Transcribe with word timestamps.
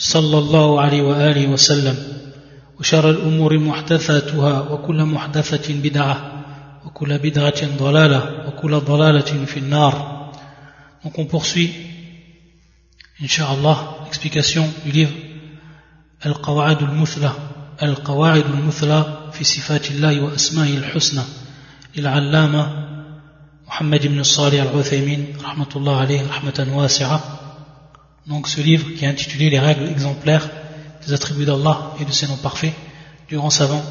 صلى 0.00 0.38
الله 0.38 0.80
عليه 0.80 1.02
وآله 1.02 1.46
وسلم 1.46 1.96
وشر 2.80 3.10
الأمور 3.10 3.58
محدثاتها 3.58 4.60
وكل 4.60 5.04
محدثة 5.04 5.74
بدعة 5.74 6.42
وكل 6.86 7.18
بدعة 7.18 7.76
ضلالة 7.78 8.48
وكل 8.48 8.80
ضلالة 8.80 9.44
في 9.44 9.56
النار. 9.56 10.20
Donc 11.04 11.18
on 11.18 11.24
poursuit, 11.26 11.72
Inch'Allah, 13.20 13.96
l'explication 14.04 14.64
du 14.84 14.92
livre 14.92 15.12
Al-Qawa'id 16.22 16.78
al-Muthla. 16.78 17.34
Al-Qawa'id 17.78 18.44
al-Muthla 18.46 19.30
fi 19.32 19.44
sifatillahi 19.44 20.20
wa 20.20 20.30
asma'i 20.32 20.76
al-husna. 20.76 21.24
للعلامة 21.96 22.86
محمد 23.68 24.06
بن 24.06 24.22
صالح 24.22 24.62
العثيمين 24.62 25.36
رحمة 25.44 25.68
الله 25.76 26.00
عليه 26.00 26.28
رحمة 26.28 26.66
واسعة 26.72 27.39
donc 28.27 28.47
ce 28.47 28.61
livre 28.61 28.89
qui 28.95 29.05
est 29.05 29.07
intitulé 29.07 29.49
Les 29.49 29.59
règles 29.59 29.87
exemplaires 29.87 30.49
des 31.05 31.13
attributs 31.13 31.45
d'Allah 31.45 31.93
et 31.99 32.05
de 32.05 32.11
ses 32.11 32.27
noms 32.27 32.37
parfaits 32.37 32.73
du 33.27 33.37
grand 33.37 33.49
savant 33.49 33.83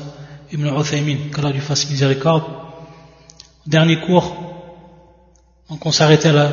Ibn 0.53 0.67
Uthaymin, 0.81 1.31
qu'Allah 1.35 1.51
lui 1.51 1.61
fasse 1.61 1.89
miséricorde. 1.91 2.45
Dernier 3.67 4.01
cours, 4.01 4.37
donc 5.71 5.85
on 5.87 5.93
s'arrêtait 5.93 6.29
à 6.29 6.33
la 6.33 6.53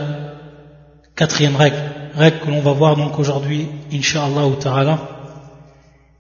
quatrième 1.16 1.56
règle, 1.56 1.82
règle 2.16 2.40
que 2.40 2.50
l'on 2.50 2.62
va 2.62 2.72
voir 2.72 2.96
donc 2.96 3.20
aujourd'hui, 3.20 3.68
Inch'Allah 3.92 4.50
ta'ala. 4.60 5.00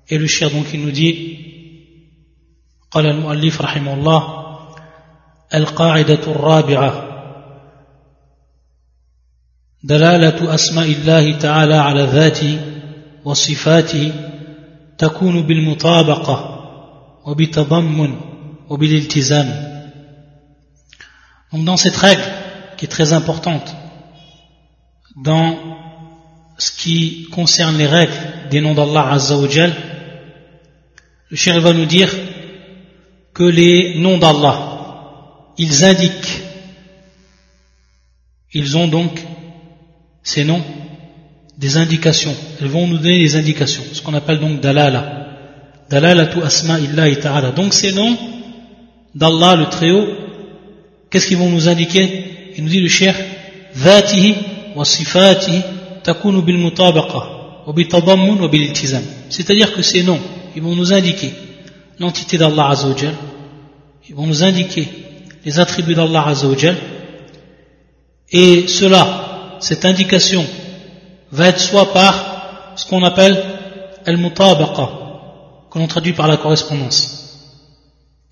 Et 0.09 0.17
le 0.17 0.27
shir 0.27 0.51
donc 0.51 0.67
il 0.73 0.81
nous 0.81 0.91
dit, 0.91 1.37
قال 2.91 3.05
المؤلف 3.05 3.61
رحمه 3.61 3.93
الله 3.93 4.41
القاعدة 5.53 6.19
الرابعة 6.27 7.04
دلالة 9.85 10.53
أسماء 10.53 10.85
الله 10.85 11.37
تعالى 11.37 11.75
على 11.75 12.03
ذاته 12.03 12.59
وصفاته 13.25 14.11
تكون 14.97 15.41
بالمطابقة 15.41 16.37
وبتضمن 17.25 18.15
وبالالتزام 18.69 19.71
Donc 21.51 21.65
dans 21.65 21.75
cette 21.75 21.97
règle 21.97 22.23
qui 22.77 22.85
est 22.85 22.87
très 22.87 23.11
importante, 23.11 23.75
dans 25.17 25.57
ce 26.57 26.71
qui 26.71 27.27
concerne 27.31 27.77
les 27.77 27.87
règles 27.87 28.13
des 28.49 28.61
noms 28.61 28.73
d'Allah 28.73 29.11
Azza 29.11 29.35
wa 29.35 29.49
Jal, 29.49 29.73
le 31.29 31.35
shir 31.35 31.59
va 31.59 31.73
nous 31.73 31.85
dire 31.85 32.09
que 33.33 33.43
les 33.43 33.99
noms 33.99 34.17
d'Allah, 34.17 35.53
ils 35.57 35.83
indiquent, 35.83 36.41
ils 38.53 38.77
ont 38.77 38.87
donc 38.87 39.11
ces 40.25 40.43
noms 40.43 40.61
des 41.57 41.77
indications. 41.77 42.35
Elles 42.59 42.67
vont 42.67 42.87
nous 42.87 42.97
donner 42.97 43.19
des 43.19 43.35
indications, 43.35 43.83
ce 43.93 44.01
qu'on 44.01 44.13
appelle 44.13 44.39
donc 44.39 44.61
dalala. 44.61 45.27
Dalala 45.89 46.27
tu 46.27 46.41
asma 46.41 46.79
illa 46.79 47.13
ta'ala. 47.15 47.51
Donc 47.51 47.73
ces 47.73 47.91
noms 47.91 48.17
d'Allah 49.13 49.55
le 49.55 49.65
Très-Haut, 49.65 50.07
qu'est-ce 51.09 51.27
qu'ils 51.27 51.37
vont 51.37 51.49
nous 51.49 51.67
indiquer 51.67 52.51
Il 52.57 52.63
nous 52.63 52.69
dit 52.69 52.79
le 52.79 52.87
cher 52.87 53.15
ذاته 53.77 54.35
وصفاته 54.75 55.61
تكون 56.03 56.41
بالمطابقة 56.41 57.21
وبالتضمن 57.67 58.41
وبالالتزام. 58.41 59.03
C'est-à-dire 59.29 59.73
que 59.73 59.81
ces 59.81 60.03
noms, 60.03 60.19
ils 60.55 60.61
vont 60.61 60.75
nous 60.75 60.93
indiquer 60.93 61.31
l'entité 61.99 62.37
d'Allah 62.37 62.69
Azzawajal, 62.69 63.13
ils 64.09 64.15
vont 64.15 64.27
nous 64.27 64.43
indiquer 64.43 64.87
les 65.45 65.59
attributs 65.59 65.95
d'Allah 65.95 66.27
Azzawajal, 66.27 66.75
et 68.31 68.67
cela, 68.67 69.24
cette 69.60 69.84
indication, 69.84 70.44
va 71.32 71.48
être 71.48 71.60
soit 71.60 71.92
par 71.92 72.74
ce 72.76 72.86
qu'on 72.86 73.02
appelle 73.02 73.42
al-mutabaqa, 74.04 74.88
que 75.70 75.78
l'on 75.78 75.86
traduit 75.86 76.12
par 76.12 76.28
la 76.28 76.36
correspondance. 76.36 77.50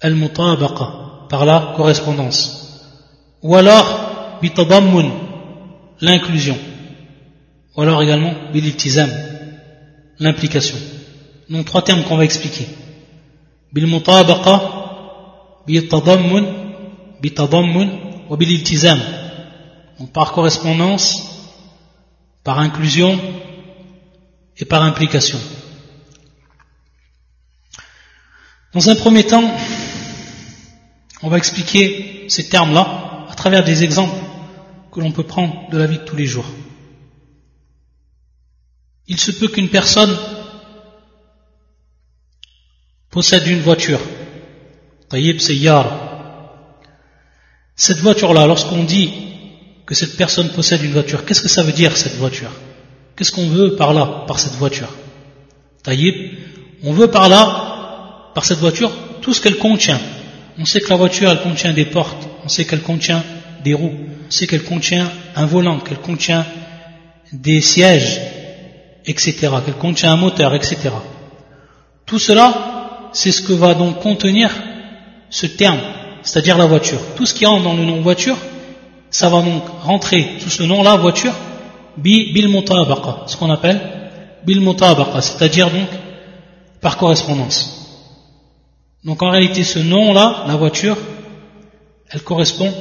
Al-mutabaqa, 0.01 1.27
par 1.29 1.45
la 1.45 1.75
correspondance. 1.77 2.93
Ou 3.43 3.57
alors, 3.57 4.39
bitadammun, 4.41 5.11
l'inclusion. 6.01 6.57
Ou 7.77 7.83
alors 7.83 8.03
également, 8.03 8.33
bililtizam, 8.53 9.11
l'implication. 10.19 10.77
Donc 11.51 11.67
trois 11.67 11.83
termes 11.83 12.05
qu'on 12.05 12.17
va 12.17 12.25
expliquer. 12.25 12.67
Bil-mutabaqa, 13.73 14.61
bitadammun, 15.67 16.45
bitadammun, 17.21 17.89
ou 18.31 18.37
bililtizam. 18.37 18.99
Donc 19.99 20.13
par 20.13 20.33
correspondance, 20.33 21.23
par 22.43 22.59
inclusion 22.59 23.19
et 24.57 24.65
par 24.65 24.83
implication. 24.83 25.39
Dans 28.73 28.91
un 28.91 28.97
premier 28.97 29.25
temps, 29.25 29.51
on 31.23 31.29
va 31.29 31.39
expliquer 31.39 32.27
ces 32.29 32.49
termes-là 32.49 33.27
à 33.31 33.35
travers 33.35 33.65
des 33.65 33.85
exemples 33.85 34.17
que 34.93 35.01
l'on 35.01 35.13
peut 35.13 35.23
prendre 35.23 35.71
de 35.71 35.79
la 35.79 35.87
vie 35.87 35.99
de 35.99 36.05
tous 36.05 36.17
les 36.17 36.27
jours. 36.27 36.47
Il 39.07 39.19
se 39.19 39.31
peut 39.33 39.49
qu'une 39.49 39.69
personne 39.69 40.17
possède 43.11 43.47
une 43.47 43.61
voiture, 43.61 44.01
taïb 45.09 45.39
Seyyar. 45.39 45.87
Cette 47.77 47.99
voiture-là, 47.99 48.47
lorsqu'on 48.47 48.85
dit 48.85 49.34
que 49.87 49.95
cette 49.95 50.17
personne 50.17 50.49
possède 50.51 50.83
une 50.83 50.93
voiture. 50.93 51.25
Qu'est-ce 51.25 51.43
que 51.43 51.49
ça 51.49 51.63
veut 51.63 51.73
dire 51.73 51.97
cette 51.97 52.17
voiture? 52.17 52.51
Qu'est-ce 53.17 53.33
qu'on 53.33 53.49
veut 53.49 53.77
par 53.77 53.93
là, 53.93 54.25
par 54.27 54.39
cette 54.39 54.55
voiture? 54.55 54.89
Taïb, 55.83 56.15
on 56.83 56.93
veut 56.93 57.09
par 57.09 57.29
là, 57.29 58.31
par 58.35 58.45
cette 58.45 58.59
voiture, 58.59 58.91
tout 59.21 59.33
ce 59.35 59.41
qu'elle 59.41 59.59
contient. 59.59 60.01
On 60.59 60.65
sait 60.65 60.81
que 60.81 60.89
la 60.89 60.97
voiture, 60.97 61.31
elle 61.31 61.41
contient 61.41 61.73
des 61.73 61.85
portes, 61.85 62.29
on 62.45 62.49
sait 62.49 62.65
qu'elle 62.65 62.83
contient 62.83 63.23
des 63.63 63.75
roues, 63.75 63.95
on 64.27 64.31
sait 64.31 64.47
qu'elle 64.47 64.65
contient 64.65 65.11
un 65.37 65.47
volant, 65.47 65.79
qu'elle 65.81 65.99
contient 65.99 66.47
des 67.33 67.61
sièges, 67.61 68.21
etc., 69.07 69.35
qu'elle 69.65 69.75
contient 69.75 70.13
un 70.13 70.17
moteur, 70.17 70.55
etc. 70.55 70.91
Tout 72.07 72.19
cela, 72.19 73.11
c'est 73.13 73.33
ce 73.33 73.43
que 73.43 73.53
va 73.53 73.75
donc 73.75 74.01
contenir 74.01 74.51
ce 75.31 75.47
terme, 75.47 75.81
c'est-à-dire 76.23 76.57
la 76.57 76.67
voiture. 76.67 77.01
Tout 77.17 77.27
ce 77.27 77.35
qui 77.35 77.47
rentre 77.47 77.65
dans 77.65 77.75
le 77.75 77.85
nom 77.85 78.01
voiture, 78.01 78.37
ça 79.11 79.29
va 79.29 79.43
donc 79.43 79.63
rentrer 79.83 80.37
sous 80.41 80.51
ce 80.51 80.63
nom-là, 80.63 80.97
voiture, 80.97 81.35
bil 81.97 82.49
mutabaqa, 82.49 83.25
ce 83.27 83.37
qu'on 83.37 83.51
appelle 83.51 83.81
bil 84.45 84.61
mutabaqa, 84.61 85.21
c'est-à-dire 85.21 85.71
donc 85.71 85.89
par 86.81 86.97
correspondance. 86.97 87.85
Donc 89.05 89.23
en 89.23 89.31
réalité, 89.31 89.65
ce 89.65 89.79
nom-là, 89.79 90.45
la 90.47 90.57
voiture, 90.57 90.97
elle 92.11 92.23
correspond 92.23 92.73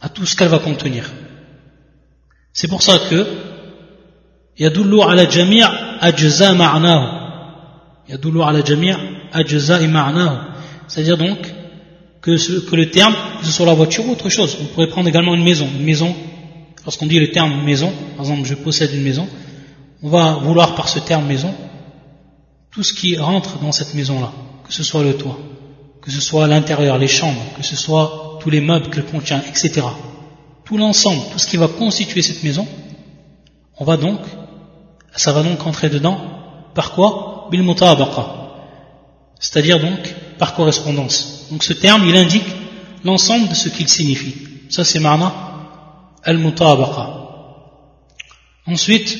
à 0.00 0.08
tout 0.08 0.26
ce 0.26 0.36
qu'elle 0.36 0.48
va 0.48 0.58
contenir. 0.58 1.10
C'est 2.52 2.68
pour 2.68 2.82
ça 2.82 2.98
que 3.10 3.26
yadullu 4.58 5.00
ala 5.00 5.28
jami' 5.28 5.62
ajza 6.00 6.54
ma'nahu. 6.54 7.06
Yadullu 8.08 8.42
ala 8.42 8.64
jami' 8.64 8.92
ajza 9.32 9.80
ma'nahu. 9.80 10.36
C'est-à-dire 10.88 11.18
donc 11.18 11.38
que, 12.36 12.76
le 12.76 12.90
terme, 12.90 13.14
que 13.40 13.46
ce 13.46 13.52
soit 13.52 13.66
la 13.66 13.74
voiture 13.74 14.06
ou 14.06 14.12
autre 14.12 14.28
chose. 14.28 14.58
On 14.60 14.66
pourrait 14.66 14.88
prendre 14.88 15.08
également 15.08 15.34
une 15.34 15.44
maison. 15.44 15.68
Une 15.78 15.84
maison, 15.84 16.14
lorsqu'on 16.84 17.06
dit 17.06 17.18
le 17.18 17.30
terme 17.30 17.62
maison, 17.64 17.92
par 18.16 18.26
exemple 18.26 18.46
je 18.46 18.54
possède 18.54 18.92
une 18.92 19.02
maison, 19.02 19.26
on 20.02 20.08
va 20.08 20.34
vouloir 20.34 20.74
par 20.74 20.88
ce 20.88 20.98
terme 20.98 21.26
maison 21.26 21.54
tout 22.70 22.82
ce 22.82 22.92
qui 22.92 23.16
rentre 23.16 23.58
dans 23.58 23.72
cette 23.72 23.94
maison-là, 23.94 24.32
que 24.66 24.72
ce 24.72 24.82
soit 24.82 25.02
le 25.02 25.16
toit, 25.16 25.38
que 26.02 26.10
ce 26.10 26.20
soit 26.20 26.46
l'intérieur, 26.46 26.98
les 26.98 27.08
chambres, 27.08 27.42
que 27.56 27.62
ce 27.62 27.76
soit 27.76 28.38
tous 28.40 28.50
les 28.50 28.60
meubles 28.60 28.90
qu'elle 28.90 29.06
contient, 29.06 29.42
etc. 29.48 29.86
Tout 30.64 30.76
l'ensemble, 30.76 31.22
tout 31.32 31.38
ce 31.38 31.46
qui 31.46 31.56
va 31.56 31.68
constituer 31.68 32.22
cette 32.22 32.42
maison, 32.44 32.66
on 33.78 33.84
va 33.84 33.96
donc, 33.96 34.20
ça 35.16 35.32
va 35.32 35.42
donc 35.42 35.66
entrer 35.66 35.88
dedans, 35.88 36.20
par 36.74 36.92
quoi? 36.92 37.48
Bil. 37.50 37.64
C'est-à-dire 39.40 39.80
donc 39.80 40.14
par 40.38 40.54
correspondance. 40.54 41.37
Donc 41.50 41.62
ce 41.62 41.72
terme, 41.72 42.04
il 42.06 42.16
indique 42.16 42.46
l'ensemble 43.04 43.48
de 43.48 43.54
ce 43.54 43.68
qu'il 43.68 43.88
signifie. 43.88 44.34
Ça 44.68 44.84
c'est 44.84 45.00
marna 45.00 45.32
al-mutabaqa. 46.24 47.14
Ensuite, 48.66 49.18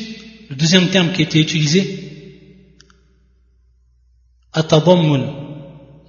le 0.50 0.56
deuxième 0.56 0.88
terme 0.88 1.12
qui 1.12 1.22
a 1.22 1.24
été 1.24 1.40
utilisé, 1.40 2.08
atadammun. 4.52 5.34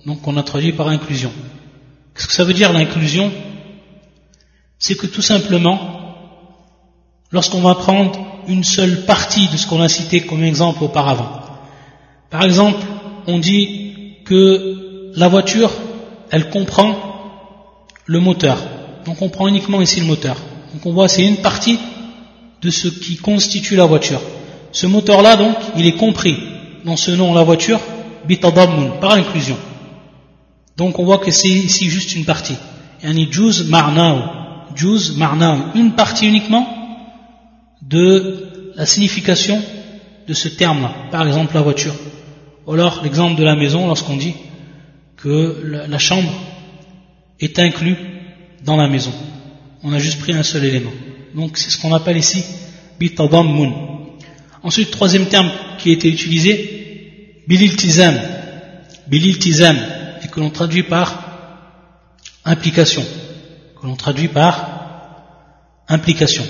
Donc 0.06 0.28
on 0.28 0.38
a 0.38 0.44
traduit 0.44 0.74
par 0.74 0.88
inclusion. 0.88 1.32
Qu'est-ce 2.14 2.28
que 2.28 2.34
ça 2.34 2.44
veut 2.44 2.54
dire 2.54 2.74
l'inclusion? 2.74 3.32
C'est 4.78 4.96
que 4.96 5.08
tout 5.08 5.22
simplement, 5.22 5.80
lorsqu'on 7.32 7.62
va 7.62 7.76
prendre 7.76 8.44
une 8.48 8.64
seule 8.64 9.06
partie 9.06 9.48
de 9.50 9.58
ce 9.58 9.68
qu'on 9.68 9.82
a 9.82 9.90
cité 9.90 10.22
comme 10.22 10.44
exemple 10.44 10.84
auparavant, 10.84 11.42
par 12.30 12.44
exemple, 12.44 12.86
on 13.28 13.40
dit 13.40 14.22
que 14.26 15.12
la 15.16 15.28
voiture, 15.28 15.72
elle 16.32 16.50
comprend 16.50 16.96
le 18.06 18.20
moteur. 18.20 18.58
Donc 19.06 19.22
on 19.22 19.30
prend 19.30 19.48
uniquement 19.48 19.82
ici 19.82 20.00
le 20.00 20.06
moteur. 20.06 20.38
Donc 20.74 20.86
on 20.86 20.94
voit 20.94 21.08
c'est 21.08 21.26
une 21.26 21.38
partie 21.38 21.80
de 22.62 22.70
ce 22.70 22.88
qui 22.88 23.18
constitue 23.18 23.76
la 23.76 23.86
voiture. 23.86 24.22
Ce 24.72 24.86
moteur-là, 24.86 25.36
donc, 25.36 25.56
il 25.78 25.86
est 25.86 25.94
compris 25.96 26.38
dans 26.86 26.96
ce 26.96 27.12
nom, 27.12 27.34
la 27.34 27.44
voiture, 27.44 27.80
bitadammun, 28.28 28.98
par 29.02 29.14
inclusion. 29.14 29.58
Donc 30.78 31.00
on 31.00 31.06
voit 31.06 31.18
que 31.18 31.32
c'est 31.32 31.50
ici 31.50 31.90
juste 31.90 32.16
une 32.16 32.26
partie. 32.26 32.56
Yani 33.04 33.28
juz 33.32 33.66
marnao, 33.70 34.22
juz 34.76 35.16
une 35.76 35.92
partie 35.94 36.28
uniquement 36.28 36.68
de 37.82 38.74
la 38.76 38.86
signification 38.86 39.62
de 40.28 40.34
ce 40.34 40.48
terme-là. 40.48 40.94
Par 41.12 41.26
exemple, 41.26 41.56
la 41.56 41.62
voiture. 41.62 41.96
Ou 42.68 42.74
alors 42.74 43.02
l'exemple 43.04 43.40
de 43.40 43.44
la 43.44 43.56
maison 43.56 43.88
lorsqu'on 43.88 44.16
dit 44.16 44.36
que 45.22 45.86
la 45.88 45.98
chambre 45.98 46.32
est 47.40 47.60
inclue 47.60 47.98
dans 48.64 48.78
la 48.78 48.88
maison. 48.88 49.14
On 49.84 49.94
a 49.94 50.00
juste 50.00 50.20
pris 50.20 50.34
un 50.34 50.44
seul 50.44 50.66
élément. 50.66 50.92
Donc 51.36 51.58
c'est 51.58 51.70
ce 51.70 51.78
qu'on 51.78 51.94
appelle 51.94 52.18
ici 52.18 52.44
bitadammun. 53.00 53.74
Ensuite, 54.64 54.92
troisième 54.92 55.28
terme 55.28 55.50
qui 55.78 55.90
a 55.90 55.94
été 55.94 56.10
utilisé, 56.10 57.44
bililtizam. 57.48 58.16
Bililtizam, 59.08 59.78
et 60.24 60.28
que 60.28 60.40
l'on 60.40 60.50
traduit 60.50 60.84
par 60.84 61.08
implication. 62.46 63.04
Que 63.80 63.88
l'on 63.88 63.96
traduit 63.96 64.28
par 64.28 65.24
implication. 65.88 66.44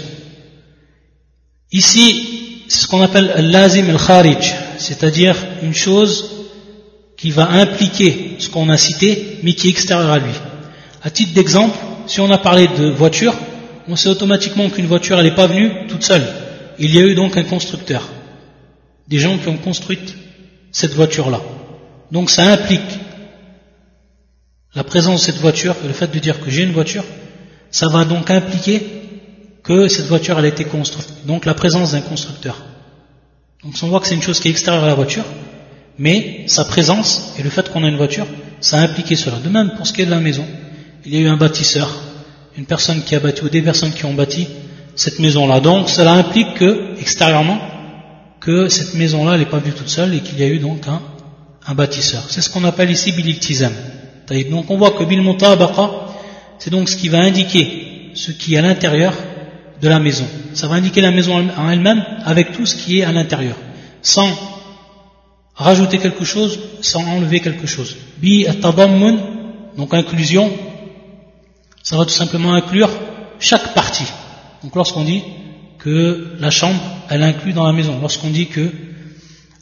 Ici, 1.71 2.63
c'est 2.67 2.81
ce 2.81 2.87
qu'on 2.87 3.01
appelle 3.01 3.31
lazim 3.51 3.89
al-kharij 3.89 4.55
c'est-à-dire 4.77 5.35
une 5.61 5.73
chose 5.73 6.38
qui 7.19 7.31
va 7.31 7.49
impliquer 7.49 8.37
ce 8.39 8.47
qu'on 8.49 8.69
a 8.69 8.77
cité, 8.77 9.39
mais 9.43 9.53
qui 9.53 9.67
est 9.67 9.71
extérieur 9.71 10.09
à 10.09 10.19
lui. 10.19 10.31
À 11.03 11.09
titre 11.09 11.33
d'exemple, 11.33 11.77
si 12.07 12.21
on 12.21 12.31
a 12.31 12.37
parlé 12.37 12.67
de 12.67 12.89
voiture, 12.91 13.35
on 13.89 13.97
sait 13.97 14.07
automatiquement 14.07 14.69
qu'une 14.69 14.85
voiture, 14.85 15.21
n'est 15.21 15.35
pas 15.35 15.47
venue 15.47 15.69
toute 15.89 16.03
seule. 16.03 16.25
Il 16.79 16.95
y 16.95 16.97
a 16.97 17.01
eu 17.01 17.15
donc 17.15 17.35
un 17.35 17.43
constructeur. 17.43 18.07
Des 19.09 19.17
gens 19.17 19.37
qui 19.37 19.49
ont 19.49 19.57
construit 19.57 19.99
cette 20.71 20.93
voiture-là. 20.93 21.41
Donc 22.09 22.29
ça 22.29 22.43
implique 22.43 22.89
la 24.73 24.85
présence 24.85 25.19
de 25.19 25.25
cette 25.25 25.41
voiture, 25.41 25.75
le 25.85 25.91
fait 25.91 26.09
de 26.09 26.19
dire 26.19 26.39
que 26.39 26.49
j'ai 26.49 26.63
une 26.63 26.71
voiture, 26.71 27.03
ça 27.69 27.89
va 27.89 28.05
donc 28.05 28.31
impliquer 28.31 28.81
que 29.61 29.89
cette 29.89 30.07
voiture 30.07 30.37
a 30.37 30.47
été 30.47 30.63
construite. 30.63 31.25
Donc 31.25 31.45
la 31.45 31.53
présence 31.53 31.91
d'un 31.91 32.01
constructeur. 32.01 32.63
Donc 33.61 33.73
on 33.83 33.87
voit 33.87 33.99
que 33.99 34.07
c'est 34.07 34.15
une 34.15 34.21
chose 34.21 34.39
qui 34.39 34.47
est 34.47 34.51
extérieure 34.51 34.85
à 34.85 34.87
la 34.87 34.95
voiture, 34.95 35.25
mais 35.99 36.45
sa 36.47 36.63
présence 36.63 37.33
et 37.37 37.43
le 37.43 37.49
fait 37.49 37.69
qu'on 37.69 37.83
a 37.83 37.87
une 37.87 37.97
voiture, 37.97 38.25
ça 38.61 38.77
a 38.77 38.81
impliqué 38.81 39.15
cela. 39.15 39.37
De 39.43 39.49
même 39.49 39.71
pour 39.75 39.85
ce 39.85 39.93
qui 39.93 40.01
est 40.01 40.05
de 40.05 40.11
la 40.11 40.21
maison, 40.21 40.45
il 41.05 41.13
y 41.13 41.17
a 41.17 41.19
eu 41.19 41.27
un 41.27 41.37
bâtisseur, 41.37 41.89
une 42.57 42.65
personne 42.65 43.03
qui 43.03 43.15
a 43.15 43.19
bâti 43.19 43.43
ou 43.43 43.49
des 43.49 43.61
personnes 43.61 43.91
qui 43.91 44.05
ont 44.05 44.13
bâti 44.13 44.47
cette 44.95 45.19
maison-là. 45.19 45.59
Donc 45.59 45.89
cela 45.89 46.13
implique 46.13 46.55
que, 46.55 46.95
extérieurement, 46.99 47.59
que 48.39 48.69
cette 48.69 48.93
maison-là 48.93 49.37
n'est 49.37 49.45
pas 49.45 49.59
vue 49.59 49.73
toute 49.73 49.89
seule 49.89 50.13
et 50.13 50.21
qu'il 50.21 50.39
y 50.39 50.43
a 50.43 50.47
eu 50.47 50.59
donc 50.59 50.87
un, 50.87 51.01
un 51.67 51.75
bâtisseur. 51.75 52.23
C'est 52.29 52.41
ce 52.41 52.49
qu'on 52.49 52.63
appelle 52.63 52.89
ici 52.89 53.11
bililtizam. 53.11 53.73
Donc 54.49 54.69
on 54.69 54.77
voit 54.77 54.91
que 54.91 55.03
bil 55.03 55.21
c'est 56.59 56.69
donc 56.69 56.87
ce 56.87 56.95
qui 56.95 57.09
va 57.09 57.19
indiquer 57.19 58.11
ce 58.13 58.31
qui 58.31 58.55
est 58.55 58.57
à 58.57 58.61
l'intérieur 58.61 59.13
de 59.81 59.87
la 59.87 59.99
maison. 59.99 60.25
Ça 60.53 60.67
va 60.67 60.75
indiquer 60.75 61.01
la 61.01 61.11
maison 61.11 61.35
en 61.57 61.69
elle-même 61.69 62.03
avec 62.25 62.53
tout 62.53 62.65
ce 62.65 62.75
qui 62.75 62.99
est 62.99 63.03
à 63.03 63.11
l'intérieur, 63.11 63.55
sans 64.01 64.29
rajouter 65.59 65.97
quelque 65.97 66.23
chose, 66.23 66.59
sans 66.81 67.05
enlever 67.05 67.41
quelque 67.41 67.67
chose. 67.67 67.97
Bi 68.17 68.47
at-tadammun, 68.47 69.17
donc 69.77 69.93
inclusion, 69.93 70.51
ça 71.83 71.97
va 71.97 72.05
tout 72.05 72.11
simplement 72.11 72.53
inclure 72.53 72.89
chaque 73.39 73.73
partie. 73.73 74.07
Donc 74.63 74.75
lorsqu'on 74.75 75.03
dit 75.03 75.21
que 75.77 76.35
la 76.39 76.49
chambre, 76.49 76.79
elle 77.09 77.23
inclut 77.23 77.53
dans 77.53 77.65
la 77.65 77.73
maison, 77.73 77.99
lorsqu'on 77.99 78.29
dit 78.29 78.47
que 78.47 78.71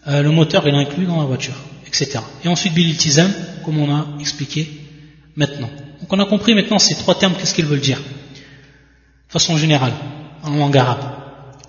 euh, 0.08 0.22
le 0.22 0.32
moteur, 0.32 0.68
est 0.68 0.72
inclut 0.72 1.06
dans 1.06 1.18
la 1.18 1.26
voiture, 1.26 1.56
etc. 1.86 2.20
Et 2.44 2.48
ensuite, 2.48 2.74
bilitizam, 2.74 3.32
comme 3.66 3.80
on 3.80 3.94
a 3.94 4.06
expliqué 4.20 4.70
maintenant. 5.36 5.70
Donc 6.00 6.14
on 6.14 6.20
a 6.20 6.26
compris 6.26 6.54
maintenant 6.54 6.80
ces 6.80 6.96
trois 6.96 7.16
termes, 7.16 7.34
qu'est-ce 7.34 7.54
qu'ils 7.54 7.66
veulent 7.66 7.80
dire 7.80 8.02
façon 9.30 9.58
générale, 9.58 9.92
en 10.44 10.52
langue 10.52 10.78
arabe. 10.78 11.04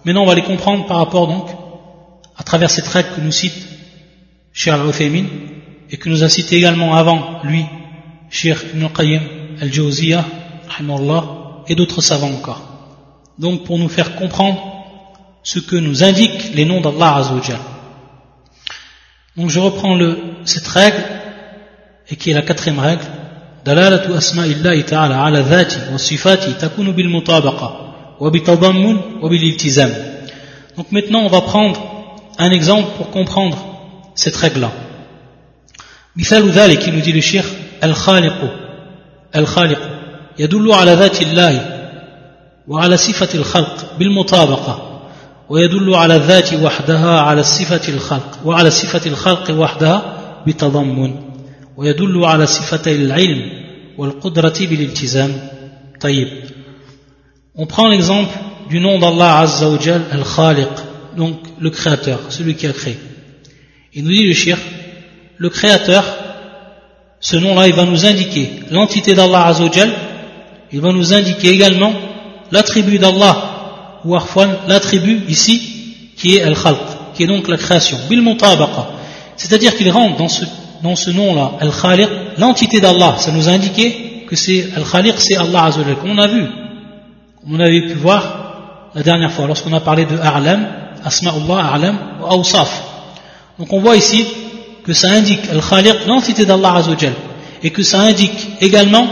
Maintenant, 0.05 0.23
on 0.23 0.27
va 0.27 0.35
les 0.37 0.43
comprendre 0.43 0.87
par 0.87 0.99
rapport 0.99 1.27
donc 1.27 1.49
à 2.37 2.45
travers 2.45 2.71
cette 2.71 2.87
règle 2.87 3.09
que 3.17 3.21
nous 3.21 3.33
cite 3.33 3.78
Cheikh 4.58 4.74
al 4.74 4.92
et 5.90 5.98
que 5.98 6.10
nous 6.10 6.24
a 6.24 6.30
cité 6.30 6.58
également 6.58 6.96
avant 6.96 7.42
lui 7.44 7.66
Cheikh 8.30 8.58
Ibn 8.74 8.88
Qayyim 8.88 9.22
al-Jawziyah 9.62 10.26
et 11.68 11.76
d'autres 11.76 12.02
savants 12.02 12.32
encore. 12.32 12.62
Donc 13.40 13.64
pour 13.64 13.78
nous 13.78 13.90
faire 13.90 14.16
comprendre 14.16 14.62
ce 15.44 15.60
que 15.60 15.76
nous 15.76 16.04
indiquent 16.04 16.54
les 16.56 16.66
noms 16.66 16.82
d'Allah 16.82 17.16
Azzawajal. 17.18 17.60
Donc 19.38 19.50
je 19.50 19.60
reprends 19.60 19.96
le, 19.96 20.18
cette 20.46 20.68
règle 20.68 21.04
et 22.10 22.16
qui 22.16 22.32
est 22.32 22.34
la 22.34 22.42
quatrième 22.42 22.80
règle 22.80 23.06
دلالة 23.66 24.18
أسماء 24.18 24.46
الله 24.46 24.82
تعالى 24.82 25.14
على 25.14 25.40
ذاته 25.40 25.94
وصفاته 25.94 26.52
تكون 26.52 26.92
بالمطابقة 26.92 27.96
وبتضمن 28.20 28.98
وبالالتزام 29.22 29.94
Donc 30.76 30.92
maintenant 30.92 31.22
on 31.24 31.28
va 31.28 31.42
prendre 31.42 31.80
un 32.40 32.52
exemple 32.52 32.90
pour 32.98 33.10
comprendre 33.12 33.58
cette 34.19 34.37
règle-là. 34.37 34.71
مثال 36.17 36.51
ذلك 36.51 36.89
le 36.89 37.21
cheikh 37.21 37.45
الخالق 37.85 38.51
الخالق 39.37 39.79
يدل 40.39 40.73
على 40.73 40.95
ذات 40.95 41.23
الله 41.23 41.79
وعلى 42.69 42.97
صفة 42.97 43.29
الخلق 43.35 43.93
بالمطابقة 43.99 45.01
ويدل 45.49 45.95
على 45.95 46.17
الذات 46.17 46.55
وحدها 46.55 47.21
على 47.21 47.43
صفة 47.43 47.89
الخلق 47.95 48.39
وعلى 48.45 48.71
صفة 48.71 49.11
الخلق 49.11 49.51
وحدها 49.51 50.03
بتضمن 50.47 51.15
ويدل 51.77 52.25
على 52.25 52.47
صفتي 52.47 52.97
العلم 52.97 53.43
والقدرة 53.99 54.55
بالالتزام 54.61 55.33
طيب 56.01 56.29
on 57.57 57.67
prend 57.67 57.89
l'exemple 57.89 58.31
du 58.71 58.79
nom 58.81 58.99
d'Allah 58.99 59.39
Azza 59.39 59.69
wa 59.69 59.79
Jal 59.81 60.03
Al-Khaliq 60.13 60.75
donc 61.17 61.37
le 61.59 61.71
créateur 61.71 62.19
celui 62.29 62.55
qui 62.55 62.67
a 62.67 62.73
créé. 62.73 62.97
Il 63.99 64.05
nous 64.05 64.11
dit 64.11 64.27
le 64.27 64.33
shir 64.33 64.57
le 65.37 65.51
créateur 65.51 66.05
ce 67.21 67.37
nom-là 67.37 67.67
il 67.67 67.75
va 67.75 67.85
nous 67.85 68.07
indiquer 68.07 68.49
l'entité 68.71 69.13
d'Allah 69.13 69.47
Azza 69.47 69.65
wa 69.65 69.71
Jal 69.73 69.91
il 70.73 70.81
va 70.81 70.93
nous 70.93 71.13
indiquer 71.13 71.49
également 71.51 71.93
l'attribut 72.53 72.99
d'Allah 72.99 74.01
ou 74.05 74.17
l'attribut 74.69 75.23
ici 75.29 76.13
qui 76.17 76.37
est 76.37 76.43
Al-Khalq 76.43 76.79
qui 77.15 77.25
est 77.25 77.27
donc 77.27 77.49
la 77.49 77.57
création 77.57 77.99
bil 78.09 78.23
c'est-à-dire 79.37 79.75
qu'il 79.77 79.91
rentre 79.91 80.17
dans 80.17 80.97
ce 80.97 81.11
nom-là, 81.11 81.53
Al-Khaliq, 81.61 82.09
l'entité 82.39 82.81
d'Allah, 82.81 83.17
ça 83.19 83.33
nous 83.33 83.49
a 83.49 83.53
que 83.57 84.37
c'est 84.37 84.69
Al-Khaliq, 84.77 85.15
c'est 85.19 85.37
Allah 85.37 85.65
Azzawajal, 85.65 85.97
comme 85.97 86.11
on 86.11 86.19
a 86.19 86.27
vu, 86.27 86.45
comme 87.41 87.55
on 87.55 87.61
avait 87.61 87.83
pu 87.83 87.95
voir 87.95 88.91
la 88.95 89.03
dernière 89.03 89.33
fois, 89.33 89.47
lorsqu'on 89.47 89.73
a 89.73 89.81
parlé 89.81 90.05
de 90.07 90.17
A'lam, 90.19 90.67
Asma'ullah, 91.05 91.73
A'lam, 91.73 91.99
ou 92.21 92.27
Awsaf. 92.27 92.88
Donc 93.60 93.72
on 93.72 93.80
voit 93.80 93.96
ici 93.96 94.26
que 94.84 94.94
ça 94.94 95.10
indique 95.12 95.42
Al-Khaliq, 95.52 96.06
l'entité 96.08 96.46
d'Allah 96.46 96.76
Azzawajal, 96.76 97.14
et 97.62 97.70
que 97.70 97.84
ça 97.84 98.00
indique 98.02 98.50
également 98.62 99.08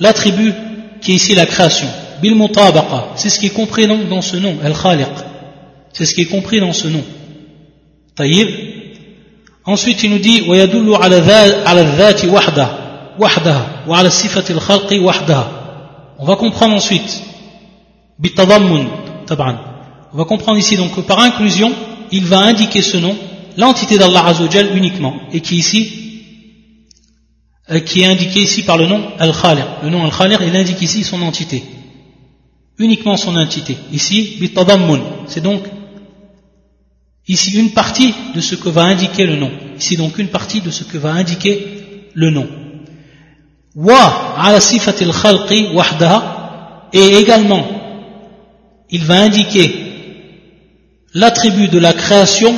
l'attribut 0.00 0.52
qui 1.00 1.12
est 1.12 1.16
ici 1.16 1.34
la 1.34 1.46
création. 1.46 1.88
Bil 2.20 2.34
mutabaqa, 2.34 3.10
c'est 3.14 3.28
ce 3.28 3.38
qui 3.38 3.46
est 3.46 3.50
compris 3.50 3.86
donc 3.86 4.08
dans 4.08 4.22
ce 4.22 4.36
nom, 4.36 4.56
Al-Khaliq. 4.64 5.08
C'est 5.92 6.04
ce 6.04 6.14
qui 6.14 6.22
est 6.22 6.26
compris 6.26 6.60
dans 6.60 6.72
ce 6.72 6.88
nom. 6.88 7.04
Taïb, 8.16 8.48
Ensuite, 9.68 10.02
il 10.02 10.10
nous 10.10 10.18
dit 10.18 10.48
ويدل 10.48 10.94
على 10.94 11.16
على 11.66 11.80
الذات 11.80 12.24
وحده 12.24 12.68
وحدها 13.18 13.84
وعلى 13.88 14.10
صفة 14.10 14.54
الخلق 14.54 15.02
وحدها. 15.02 15.48
On 16.18 16.24
va 16.24 16.36
comprendre 16.36 16.74
ensuite 16.74 17.22
بالتضمن 18.18 18.88
طبعا. 19.26 19.58
On 20.14 20.16
va 20.16 20.24
comprendre 20.24 20.58
ici 20.58 20.76
donc 20.78 20.96
que 20.96 21.02
par 21.02 21.20
inclusion, 21.20 21.70
il 22.10 22.24
va 22.24 22.38
indiquer 22.38 22.80
ce 22.80 22.96
nom, 22.96 23.14
l'entité 23.57 23.97
d'Allah 23.97 24.25
Azzawajal 24.27 24.75
uniquement, 24.75 25.15
et 25.31 25.41
qui 25.41 25.57
ici 25.57 26.03
euh, 27.71 27.79
qui 27.79 28.01
est 28.01 28.07
indiqué 28.07 28.41
ici 28.41 28.63
par 28.63 28.77
le 28.77 28.87
nom 28.87 29.01
Al-Khaliq. 29.19 29.65
Le 29.83 29.89
nom 29.89 30.03
Al-Khaliq, 30.03 30.39
il 30.45 30.55
indique 30.55 30.81
ici 30.81 31.03
son 31.03 31.21
entité. 31.21 31.63
Uniquement 32.77 33.15
son 33.15 33.35
entité. 33.37 33.77
Ici, 33.93 34.37
bitadammun. 34.39 34.99
C'est 35.27 35.41
donc 35.41 35.63
ici 37.27 37.51
une 37.57 37.71
partie 37.71 38.13
de 38.35 38.41
ce 38.41 38.55
que 38.55 38.69
va 38.69 38.83
indiquer 38.83 39.25
le 39.25 39.37
nom. 39.37 39.51
ici 39.77 39.95
donc 39.95 40.17
une 40.17 40.27
partie 40.27 40.61
de 40.61 40.71
ce 40.71 40.83
que 40.83 40.97
va 40.97 41.11
indiquer 41.11 42.09
le 42.13 42.29
nom. 42.31 42.47
Wa 43.75 44.35
ala 44.37 44.59
sifatil 44.59 45.11
khalqi 45.11 45.67
wahdaha 45.73 46.89
et 46.93 47.17
également 47.17 47.65
il 48.89 49.03
va 49.05 49.21
indiquer 49.21 49.73
l'attribut 51.13 51.69
de 51.69 51.79
la 51.79 51.93
création 51.93 52.53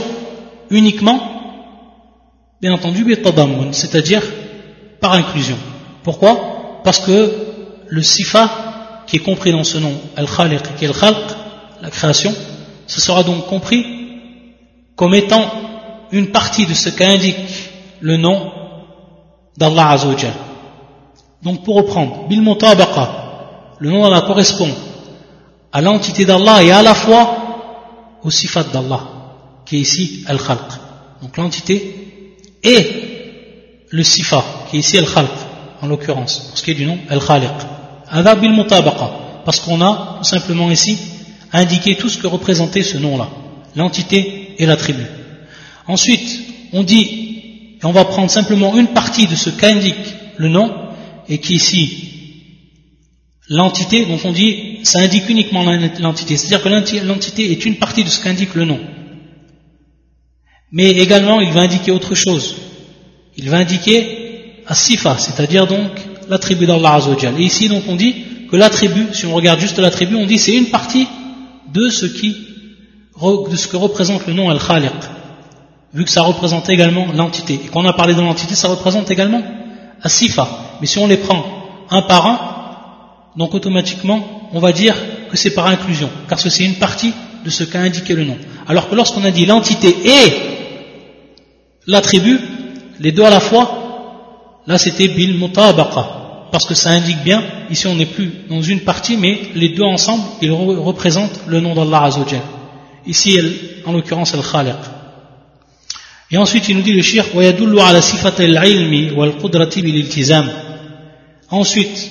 uniquement, 0.69 1.19
bien 2.61 2.73
entendu, 2.73 3.05
c'est-à-dire 3.71 4.21
par 4.99 5.13
inclusion. 5.13 5.57
Pourquoi? 6.03 6.81
Parce 6.83 6.99
que 6.99 7.31
le 7.87 8.01
sifa 8.01 8.49
qui 9.07 9.17
est 9.17 9.19
compris 9.19 9.51
dans 9.51 9.63
ce 9.63 9.77
nom, 9.77 9.93
al-khaliq, 10.15 10.61
qui 10.77 10.85
est 10.85 10.91
la 11.81 11.89
création, 11.89 12.33
ce 12.87 13.01
sera 13.01 13.23
donc 13.23 13.47
compris 13.47 13.85
comme 14.95 15.13
étant 15.13 15.45
une 16.11 16.31
partie 16.31 16.65
de 16.65 16.73
ce 16.73 16.89
qu'indique 16.89 17.35
le 18.01 18.17
nom 18.17 18.51
d'Allah 19.57 19.91
Azzawajal. 19.91 20.33
Donc 21.43 21.63
pour 21.63 21.75
reprendre, 21.75 22.27
bil 22.27 22.41
le 22.41 23.89
nom 23.89 24.03
d'Allah 24.03 24.21
correspond 24.21 24.69
à 25.71 25.81
l'entité 25.81 26.25
d'Allah 26.25 26.63
et 26.63 26.71
à 26.71 26.81
la 26.81 26.95
fois 26.95 27.35
au 28.23 28.31
sifat 28.31 28.63
d'Allah, 28.71 29.01
qui 29.65 29.77
est 29.77 29.79
ici 29.81 30.23
al-khalq. 30.27 30.69
Donc 31.21 31.37
l'entité 31.37 31.95
et 32.63 32.77
le 33.89 34.03
sifa, 34.03 34.43
qui 34.69 34.77
est 34.77 34.79
ici 34.79 34.97
al-khalq, 34.97 35.31
en 35.81 35.87
l'occurrence, 35.87 36.47
pour 36.49 36.57
ce 36.57 36.63
qui 36.63 36.71
est 36.71 36.75
du 36.75 36.85
nom 36.85 36.97
al-khaliq. 37.09 37.51
bil 38.41 38.65
parce 39.45 39.59
qu'on 39.59 39.81
a 39.81 40.15
tout 40.17 40.23
simplement 40.23 40.71
ici 40.71 40.97
indiqué 41.53 41.95
tout 41.95 42.09
ce 42.09 42.17
que 42.17 42.27
représentait 42.27 42.83
ce 42.83 42.97
nom-là, 42.97 43.29
l'entité 43.75 44.55
et 44.57 44.65
l'attribut. 44.65 45.05
Ensuite, 45.87 46.39
on 46.73 46.83
dit, 46.83 47.77
et 47.81 47.85
on 47.85 47.91
va 47.91 48.05
prendre 48.05 48.29
simplement 48.29 48.75
une 48.75 48.87
partie 48.87 49.27
de 49.27 49.35
ce 49.35 49.49
qu'indique 49.49 49.95
le 50.37 50.49
nom, 50.49 50.73
et 51.29 51.37
qui 51.39 51.55
ici 51.55 52.11
l'entité, 53.47 54.05
donc 54.05 54.21
on 54.25 54.31
dit, 54.31 54.79
ça 54.83 54.99
indique 54.99 55.29
uniquement 55.29 55.63
l'entité, 55.99 56.35
c'est-à-dire 56.35 56.63
que 56.63 57.05
l'entité 57.05 57.51
est 57.51 57.65
une 57.65 57.75
partie 57.75 58.03
de 58.03 58.09
ce 58.09 58.19
qu'indique 58.19 58.55
le 58.55 58.65
nom. 58.65 58.79
Mais 60.75 60.89
également, 60.89 61.39
il 61.39 61.53
va 61.53 61.61
indiquer 61.61 61.91
autre 61.91 62.15
chose. 62.15 62.57
Il 63.37 63.49
va 63.49 63.59
indiquer 63.59 64.61
As-Sifa, 64.67 65.17
c'est-à-dire 65.17 65.67
donc 65.67 65.89
l'attribut 66.27 66.65
d'Allah 66.65 66.95
Azzawajal. 66.95 67.39
Et 67.39 67.45
ici, 67.45 67.69
donc, 67.69 67.83
on 67.87 67.95
dit 67.95 68.13
que 68.51 68.57
l'attribut, 68.57 69.07
si 69.13 69.25
on 69.25 69.33
regarde 69.33 69.61
juste 69.61 69.79
l'attribut, 69.79 70.15
on 70.15 70.25
dit 70.25 70.37
c'est 70.37 70.53
une 70.53 70.65
partie 70.65 71.07
de 71.73 71.87
ce 71.89 72.05
qui, 72.05 72.35
de 73.21 73.55
ce 73.55 73.67
que 73.69 73.77
représente 73.77 74.27
le 74.27 74.33
nom 74.33 74.49
Al-Khaliq. 74.49 74.91
Vu 75.93 76.03
que 76.03 76.11
ça 76.11 76.23
représente 76.23 76.67
également 76.67 77.07
l'entité. 77.13 77.53
Et 77.53 77.67
qu'on 77.69 77.85
a 77.85 77.93
parlé 77.93 78.13
de 78.13 78.19
l'entité, 78.19 78.53
ça 78.53 78.67
représente 78.67 79.09
également 79.09 79.43
As-Sifa. 80.03 80.77
Mais 80.81 80.87
si 80.87 80.99
on 80.99 81.07
les 81.07 81.15
prend 81.15 81.45
un 81.89 82.01
par 82.01 82.27
un, 82.27 82.39
donc 83.37 83.53
automatiquement, 83.53 84.49
on 84.51 84.59
va 84.59 84.73
dire 84.73 84.95
que 85.31 85.37
c'est 85.37 85.51
par 85.51 85.67
inclusion, 85.67 86.09
car 86.27 86.37
c'est 86.37 86.65
une 86.65 86.75
partie 86.75 87.13
de 87.45 87.49
ce 87.49 87.63
qu'a 87.63 87.79
indiqué 87.79 88.13
le 88.13 88.25
nom. 88.25 88.37
Alors 88.67 88.89
que 88.89 88.95
lorsqu'on 88.95 89.23
a 89.23 89.31
dit 89.31 89.45
l'entité 89.45 89.95
et 90.03 90.54
l'attribut, 91.86 92.38
les 92.98 93.12
deux 93.12 93.24
à 93.24 93.30
la 93.30 93.40
fois, 93.40 94.62
là 94.66 94.78
c'était 94.78 95.08
bil 95.08 95.38
mutabaqa, 95.38 96.48
parce 96.52 96.66
que 96.66 96.74
ça 96.74 96.90
indique 96.90 97.22
bien, 97.22 97.42
ici 97.70 97.86
on 97.86 97.94
n'est 97.94 98.06
plus 98.06 98.30
dans 98.48 98.62
une 98.62 98.80
partie, 98.80 99.16
mais 99.16 99.40
les 99.54 99.70
deux 99.70 99.84
ensemble, 99.84 100.22
ils 100.42 100.50
représentent 100.50 101.40
le 101.46 101.60
nom 101.60 101.74
d'Allah 101.74 102.04
Azzawajal. 102.04 102.40
Ici, 103.06 103.38
en 103.86 103.92
l'occurrence, 103.92 104.34
al-Khaliq. 104.34 104.76
Et 106.30 106.36
ensuite, 106.36 106.68
il 106.68 106.76
nous 106.76 106.82
dit 106.82 106.92
le 106.92 107.02
shir, 107.02 107.24
وَيَدُلُّ 107.34 107.80
عَلَى 107.80 108.00
صِفَةِ 108.00 108.44
الْعِلْمِ 108.44 109.18
وَالْقُدْرَةِ 109.18 109.80
بِالِالْتِزَامِ 109.80 110.50
Ensuite, 111.50 112.10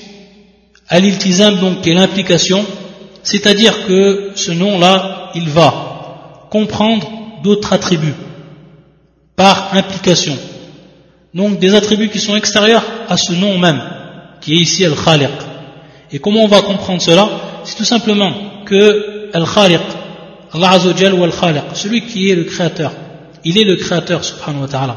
Al-iltizam 0.89 1.60
donc 1.60 1.81
qui 1.81 1.91
est 1.91 1.93
l'implication, 1.93 2.65
c'est-à-dire 3.22 3.86
que 3.86 4.31
ce 4.34 4.51
nom-là, 4.51 5.31
il 5.36 5.48
va 5.48 6.48
comprendre 6.50 7.08
d'autres 7.43 7.74
attributs 7.74 8.15
par 9.37 9.71
implication. 9.75 10.37
Donc 11.33 11.59
des 11.59 11.75
attributs 11.75 12.09
qui 12.09 12.21
sont 12.21 12.37
extérieurs 12.37 12.85
à 13.09 13.17
ce 13.17 13.33
nom 13.33 13.59
même, 13.59 13.83
qui 14.41 14.55
est 14.55 14.59
ici 14.59 14.85
Al-Khaliq. 14.85 15.31
Et 16.12 16.19
comment 16.21 16.45
on 16.45 16.49
va 16.49 16.62
comprendre 16.62 17.03
cela? 17.03 17.29
C'est 17.64 17.76
tout 17.76 17.85
simplement 17.85 18.33
que 18.64 19.31
Al-Khaliq, 19.33 19.81
Allah 20.53 20.71
Azzawajal 20.71 21.14
ou 21.14 21.25
Al-Khaliq, 21.25 21.64
celui 21.75 22.03
qui 22.07 22.31
est 22.31 22.37
le 22.37 22.45
créateur, 22.45 22.93
il 23.45 23.59
est 23.59 23.64
le 23.64 23.76
créateur 23.76 24.25
subhanahu 24.25 24.62
wa 24.62 24.69
ta'ala. 24.69 24.97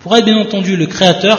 Pour 0.00 0.16
être 0.16 0.24
bien 0.24 0.38
entendu 0.38 0.76
le 0.76 0.86
créateur, 0.86 1.38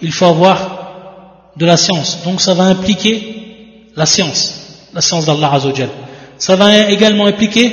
il 0.00 0.12
faut 0.12 0.26
avoir 0.26 1.52
de 1.56 1.66
la 1.66 1.76
science. 1.76 2.22
Donc 2.24 2.40
ça 2.40 2.54
va 2.54 2.64
impliquer 2.64 3.90
la 3.96 4.06
science, 4.06 4.88
la 4.94 5.02
science 5.02 5.26
d'Allah 5.26 5.52
Azzawajal. 5.52 5.90
Ça 6.38 6.56
va 6.56 6.88
également 6.88 7.26
impliquer 7.26 7.72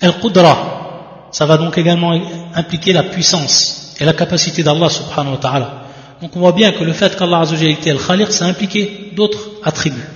Al-Qudra. 0.00 0.75
Ça 1.36 1.44
va 1.44 1.58
donc 1.58 1.76
également 1.76 2.18
impliquer 2.54 2.94
la 2.94 3.02
puissance 3.02 3.94
et 4.00 4.04
la 4.06 4.14
capacité 4.14 4.62
d'Allah 4.62 4.88
subhanahu 4.88 5.32
wa 5.32 5.38
ta'ala. 5.38 5.68
Donc 6.22 6.34
on 6.34 6.40
voit 6.40 6.52
bien 6.52 6.72
que 6.72 6.82
le 6.82 6.94
fait 6.94 7.14
qu'Allah 7.14 7.40
Azzawajal 7.40 7.72
était 7.72 7.90
Al-Khaliq, 7.90 8.32
ça 8.32 8.46
impliquait 8.46 9.10
d'autres 9.14 9.50
attributs. 9.62 10.08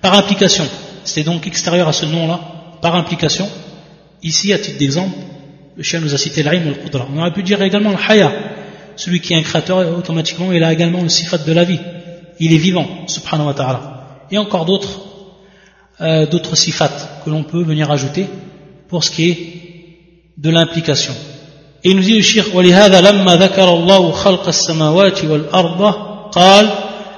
Par 0.00 0.14
implication, 0.14 0.66
c'était 1.04 1.22
donc 1.30 1.46
extérieur 1.46 1.86
à 1.86 1.92
ce 1.92 2.06
nom-là, 2.06 2.40
par 2.82 2.96
implication. 2.96 3.48
Ici, 4.24 4.52
à 4.52 4.58
titre 4.58 4.78
d'exemple, 4.78 5.16
le 5.76 5.82
chien 5.84 6.00
nous 6.00 6.12
a 6.12 6.18
cité 6.18 6.42
l'Aïm 6.42 6.64
le 6.64 6.74
Qudra. 6.74 7.06
On 7.14 7.20
aurait 7.20 7.32
pu 7.32 7.44
dire 7.44 7.62
également 7.62 7.90
le 7.90 7.98
Haya. 8.08 8.32
Celui 8.96 9.20
qui 9.20 9.32
est 9.32 9.36
un 9.36 9.42
créateur, 9.42 9.96
automatiquement, 9.96 10.50
il 10.50 10.64
a 10.64 10.72
également 10.72 11.02
le 11.02 11.08
sifat 11.08 11.38
de 11.38 11.52
la 11.52 11.62
vie 11.62 11.78
il 12.40 12.52
est 12.52 12.58
vivant, 12.58 12.86
subhanahu 13.06 13.46
wa 13.46 13.54
ta'ala. 13.54 14.26
Et 14.30 14.38
encore 14.38 14.64
d'autres, 14.64 15.02
euh, 16.00 16.26
d'autres 16.26 16.56
sifat 16.56 16.90
que 17.24 17.30
l'on 17.30 17.44
peut 17.44 17.62
venir 17.62 17.92
ajouter 17.92 18.26
pour 18.88 19.04
ce 19.04 19.12
qui 19.12 19.30
est 19.30 19.63
de 20.36 20.50
l'implication. 20.50 21.14
Et 21.84 21.90
il 21.90 21.96
nous 21.96 22.02
dit 22.02 22.16
le 22.16 22.22
shir, 22.22 22.44
وَلِهَذَا 22.54 23.00
لَمَّا 23.00 23.36
ذَكَرَ 23.36 23.68
اللَّهُ 23.68 24.12
خَلْقَ 24.12 24.48
السَّمَاوَاتِ 24.48 25.24
وَالْأَرْضَ 25.24 26.14
قال 26.34 26.70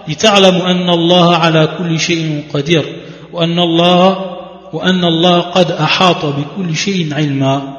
لتعلموا 0.08 0.70
أن 0.70 0.90
الله 0.90 1.36
على 1.36 1.76
كل 1.78 2.00
شيء 2.00 2.44
قدير 2.52 3.02
وأن 3.32 3.58
الله 3.58 4.36
وأن 4.72 5.04
الله 5.04 5.40
قد 5.40 5.70
أحاط 5.70 6.24
بكل 6.24 6.76
شيء 6.76 7.14
علما 7.14 7.76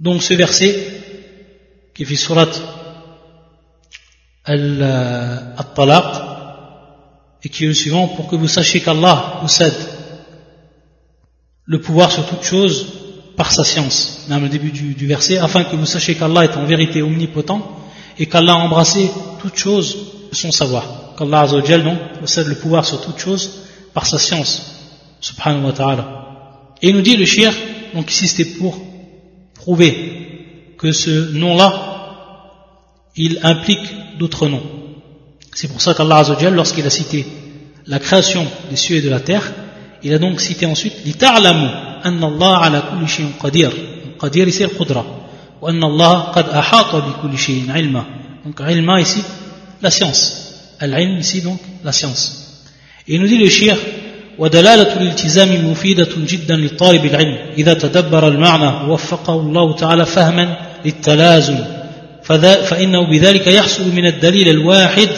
Donc 0.00 0.22
ce 0.22 0.32
verset 0.32 0.74
qui 1.94 2.06
fait 2.06 2.16
surat 2.16 2.48
al-talaq 4.44 6.04
et 7.42 7.48
qui 7.50 7.64
est 7.64 7.68
le 7.68 7.74
suivant 7.74 8.08
pour 8.08 8.28
que 8.28 8.36
vous 8.36 8.48
sachiez 8.48 8.80
qu'Allah 8.80 9.38
possède 9.42 9.74
le 11.66 11.80
pouvoir 11.80 12.10
sur 12.10 12.26
toute 12.26 12.42
chose 12.42 12.99
par 13.36 13.52
sa 13.52 13.64
science, 13.64 14.26
dans 14.28 14.38
le 14.38 14.48
début 14.48 14.70
du, 14.70 15.06
verset, 15.06 15.38
afin 15.38 15.64
que 15.64 15.76
vous 15.76 15.86
sachiez 15.86 16.14
qu'Allah 16.14 16.44
est 16.44 16.56
en 16.56 16.64
vérité 16.64 17.02
omnipotent 17.02 17.62
et 18.18 18.26
qu'Allah 18.26 18.52
a 18.52 18.56
embrassé 18.56 19.10
toute 19.40 19.56
chose 19.56 19.96
de 20.30 20.36
son 20.36 20.52
savoir. 20.52 21.14
Qu'Allah 21.16 21.40
Azzawajal 21.42 21.82
donc 21.82 21.98
possède 22.20 22.48
le 22.48 22.54
pouvoir 22.54 22.84
sur 22.84 23.00
toute 23.00 23.18
chose 23.18 23.62
par 23.94 24.06
sa 24.06 24.18
science, 24.18 25.16
subhanahu 25.20 25.64
wa 25.64 25.72
ta'ala. 25.72 26.22
Et 26.82 26.90
il 26.90 26.96
nous 26.96 27.02
dit 27.02 27.16
le 27.16 27.24
shir, 27.24 27.52
donc 27.94 28.10
ici 28.10 28.28
c'était 28.28 28.50
pour 28.58 28.78
prouver 29.54 30.74
que 30.78 30.92
ce 30.92 31.32
nom-là, 31.32 31.72
il 33.16 33.40
implique 33.42 34.18
d'autres 34.18 34.48
noms. 34.48 34.62
C'est 35.54 35.68
pour 35.68 35.80
ça 35.80 35.94
qu'Allah 35.94 36.18
Azzawajal, 36.18 36.54
lorsqu'il 36.54 36.86
a 36.86 36.90
cité 36.90 37.26
la 37.86 37.98
création 37.98 38.46
des 38.70 38.76
cieux 38.76 38.96
et 38.96 39.02
de 39.02 39.10
la 39.10 39.20
terre, 39.20 39.52
il 40.02 40.14
a 40.14 40.18
donc 40.18 40.40
cité 40.40 40.66
ensuite 40.66 40.94
l'ita'lamu, 41.04 41.68
أَنَّ 42.06 42.24
اللَّهَ 42.24 42.56
عَلَى 42.56 42.82
كُلِّ 42.90 43.08
شيء 43.08 43.32
قدير. 43.40 43.72
قدير 44.18 44.50
ici 44.50 44.62
القدرة 44.62 45.04
وأن 45.62 45.84
الله 45.84 46.18
قد 46.18 46.48
أحاط 46.48 46.96
بكل 46.96 47.38
شيء 47.38 47.70
علما. 47.70 48.04
Donc 48.44 48.60
علما 48.60 49.04
ici 49.04 49.20
la 49.82 49.90
science. 49.90 50.32
العلم 50.82 51.20
ici 51.22 51.40
donc 51.40 51.60
la 51.84 51.92
science. 51.92 52.32
Il 53.08 53.20
nous 53.20 53.26
dit 53.26 53.38
le 53.38 53.48
shir 53.48 53.76
ودلالة 54.38 54.96
الالتزام 54.96 55.70
مفيدة 55.70 56.08
جدا 56.16 56.56
لطالب 56.56 57.04
العلم. 57.04 57.38
إذا 57.58 57.74
تدبر 57.74 58.28
المعنى 58.28 58.90
ووفقه 58.90 59.40
الله 59.40 59.76
تعالى 59.76 60.06
فهما 60.06 60.56
للتلازم. 60.84 61.58
فإنه 62.68 63.10
بذلك 63.10 63.46
يحصل 63.46 63.92
من 63.92 64.06
الدليل 64.06 64.48
الواحد 64.48 65.08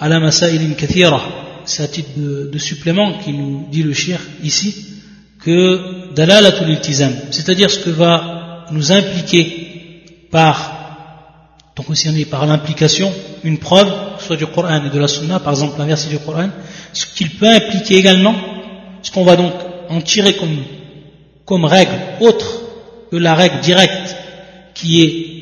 على 0.00 0.20
مسائل 0.20 0.74
كثيرة. 0.78 1.20
C'est 1.64 1.82
à 1.82 1.88
titre 1.88 2.10
de, 2.16 2.50
de, 2.52 2.58
supplément 2.58 3.18
qui 3.18 3.32
nous 3.32 3.68
dit 3.70 3.82
le 3.82 3.94
shir 3.94 4.18
ici. 4.42 4.91
Que 5.44 6.12
dalalatul 6.14 6.68
iltizam 6.70 7.12
c'est-à-dire 7.30 7.70
ce 7.70 7.78
que 7.80 7.90
va 7.90 8.66
nous 8.70 8.92
impliquer 8.92 10.04
par 10.30 10.72
donc 11.76 11.90
aussi 11.90 12.08
on 12.08 12.14
est 12.16 12.24
par 12.24 12.46
l'implication 12.46 13.12
une 13.44 13.58
preuve 13.58 13.92
soit 14.18 14.36
du 14.36 14.46
Coran 14.46 14.84
et 14.84 14.90
de 14.90 14.98
la 14.98 15.08
Sunna 15.08 15.40
par 15.40 15.52
exemple 15.52 15.80
un 15.80 15.86
verset 15.86 16.08
du 16.10 16.18
Coran 16.18 16.48
ce 16.92 17.06
qu'il 17.06 17.30
peut 17.30 17.48
impliquer 17.48 17.96
également 17.96 18.34
ce 19.02 19.10
qu'on 19.10 19.24
va 19.24 19.36
donc 19.36 19.52
en 19.88 20.00
tirer 20.00 20.34
comme, 20.34 20.56
comme 21.44 21.64
règle 21.64 21.92
autre 22.20 22.62
que 23.10 23.16
la 23.16 23.34
règle 23.34 23.60
directe 23.60 24.16
qui 24.74 25.02
est 25.02 25.32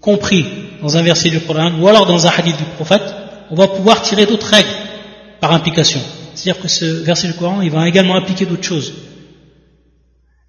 compris 0.00 0.46
dans 0.82 0.96
un 0.96 1.02
verset 1.02 1.30
du 1.30 1.40
Coran 1.40 1.72
ou 1.80 1.88
alors 1.88 2.06
dans 2.06 2.26
un 2.26 2.30
hadith 2.30 2.56
du 2.56 2.64
prophète, 2.76 3.02
on 3.50 3.54
va 3.54 3.68
pouvoir 3.68 4.02
tirer 4.02 4.24
d'autres 4.26 4.46
règles 4.46 4.68
par 5.40 5.52
implication. 5.52 6.00
C'est-à-dire 6.34 6.62
que 6.62 6.68
ce 6.68 6.84
verset 6.84 7.28
du 7.28 7.34
Coran, 7.34 7.60
il 7.60 7.70
va 7.70 7.88
également 7.88 8.16
impliquer 8.16 8.46
d'autres 8.46 8.64
choses. 8.64 8.92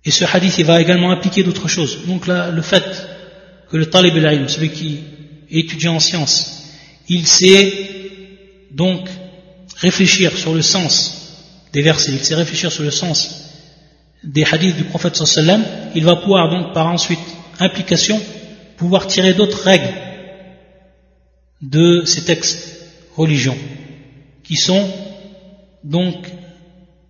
Et 0.08 0.12
ce 0.12 0.24
hadith, 0.24 0.58
il 0.58 0.64
va 0.64 0.80
également 0.80 1.12
impliquer 1.12 1.44
d'autres 1.44 1.68
choses. 1.68 2.06
Donc 2.08 2.28
là, 2.28 2.50
le 2.50 2.62
fait 2.62 2.86
que 3.70 3.76
le 3.76 3.88
talib 3.88 4.16
al 4.24 4.50
celui 4.50 4.70
qui 4.70 5.00
est 5.52 5.60
étudiant 5.60 5.96
en 5.96 6.00
sciences, 6.00 6.64
il 7.10 7.28
sait 7.28 7.74
donc 8.72 9.10
réfléchir 9.76 10.38
sur 10.38 10.54
le 10.54 10.62
sens 10.62 10.94
des 11.74 11.82
versets, 11.82 12.14
il 12.14 12.24
sait 12.24 12.36
réfléchir 12.36 12.72
sur 12.72 12.84
le 12.84 12.92
sens 12.92 13.52
des 14.24 14.46
hadiths 14.46 14.78
du 14.78 14.86
prophète 14.86 15.18
sallam, 15.18 15.62
il 15.94 16.06
va 16.06 16.16
pouvoir 16.16 16.50
donc 16.50 16.74
par 16.74 16.88
ensuite 16.88 17.20
implication 17.60 18.18
pouvoir 18.78 19.08
tirer 19.08 19.34
d'autres 19.34 19.62
règles 19.62 19.94
de 21.62 22.04
ces 22.06 22.24
textes 22.24 22.80
religions 23.18 23.58
qui 24.46 24.56
sont 24.56 24.90
donc 25.84 26.16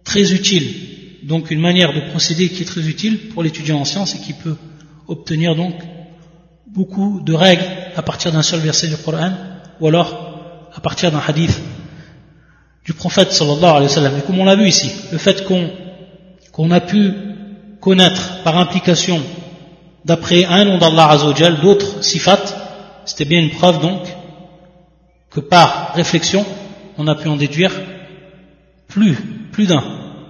très 0.04 0.34
utiles 0.34 0.97
donc 1.27 1.51
une 1.51 1.60
manière 1.60 1.93
de 1.93 2.00
procéder 2.10 2.48
qui 2.48 2.63
est 2.63 2.65
très 2.65 2.88
utile 2.88 3.27
pour 3.29 3.43
l'étudiant 3.43 3.79
en 3.79 3.86
sciences 3.86 4.15
et 4.15 4.19
qui 4.19 4.31
peut 4.31 4.55
obtenir 5.07 5.55
donc 5.55 5.74
beaucoup 6.67 7.19
de 7.22 7.34
règles 7.34 7.65
à 7.98 8.01
partir 8.01 8.31
d'un 8.31 8.41
seul 8.41 8.62
verset 8.62 8.88
du 8.88 8.96
Coran 8.96 9.31
ou 9.81 9.88
alors 9.88 10.69
à 10.74 10.79
partir 10.79 11.12
d'un 11.12 11.22
hadith 11.27 11.62
du 12.86 12.93
prophète 12.93 13.34
sallallahu 13.34 13.65
alayhi 13.65 13.84
wa 13.84 13.89
sallam. 13.89 14.17
Et 14.17 14.22
comme 14.22 14.39
on 14.39 14.46
l'a 14.46 14.55
vu 14.55 14.67
ici, 14.67 14.89
le 15.12 15.17
fait 15.17 15.43
qu'on 15.43 15.69
qu'on 16.53 16.72
a 16.72 16.79
pu 16.79 17.12
connaître 17.81 18.41
par 18.43 18.57
implication 18.57 19.22
d'après 20.05 20.46
un 20.46 20.63
nom 20.63 20.77
d'Allah 20.77 21.10
Azzawajal 21.10 21.60
d'autres 21.60 22.03
sifat, 22.03 22.39
c'était 23.03 23.25
bien 23.25 23.41
une 23.41 23.51
preuve 23.51 23.81
donc 23.81 24.01
que 25.29 25.41
par 25.41 25.93
réflexion 25.93 26.46
on 26.98 27.05
a 27.07 27.15
pu 27.15 27.27
en 27.27 27.36
déduire 27.36 27.74
plus, 28.88 29.15
plus 29.51 29.67
d'un. 29.67 29.84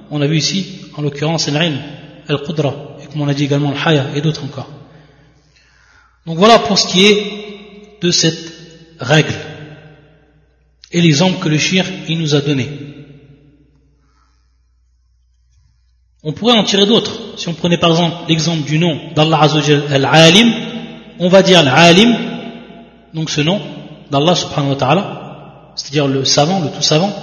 On 0.10 0.22
a 0.22 0.28
vu 0.28 0.38
ici, 0.38 0.87
en 0.98 1.02
l'occurrence, 1.02 1.48
al-ilm, 1.48 1.80
al-qudra, 2.28 2.74
et 3.02 3.08
comme 3.08 3.22
on 3.22 3.28
a 3.28 3.34
dit 3.34 3.46
également 3.46 3.72
le 3.72 3.78
haya 3.78 4.08
et 4.16 4.22
d'autres 4.22 4.44
encore. 4.44 4.68
Donc 6.26 6.38
voilà 6.38 6.60
pour 6.60 6.78
ce 6.78 6.88
qui 6.88 7.06
est 7.06 8.00
de 8.02 8.12
cette 8.12 8.52
règle 9.00 9.34
et 10.92 11.02
l'exemple 11.02 11.40
que 11.40 11.50
le 11.50 11.58
shir 11.58 11.86
il 12.08 12.20
nous 12.20 12.36
a 12.36 12.42
donné. 12.42 12.70
On 16.24 16.34
pourrait 16.34 16.58
en 16.58 16.64
tirer 16.64 16.86
d'autres. 16.86 17.38
Si 17.38 17.48
on 17.48 17.54
prenait 17.54 17.78
par 17.78 17.92
exemple 17.92 18.16
l'exemple 18.28 18.64
du 18.64 18.80
nom 18.80 19.00
d'Allah 19.16 19.42
Azzawajal 19.42 19.84
al-alim, 19.94 20.52
on 21.20 21.30
va 21.30 21.42
dire 21.42 21.60
al-alim, 21.60 22.16
donc 23.14 23.30
ce 23.30 23.42
nom 23.42 23.62
d'Allah 24.12 24.36
subhanahu 24.36 24.72
wa 24.72 24.76
ta'ala, 24.76 25.74
c'est-à-dire 25.76 26.08
le 26.08 26.26
savant, 26.26 26.60
le 26.60 26.70
tout 26.72 26.82
savant. 26.82 27.14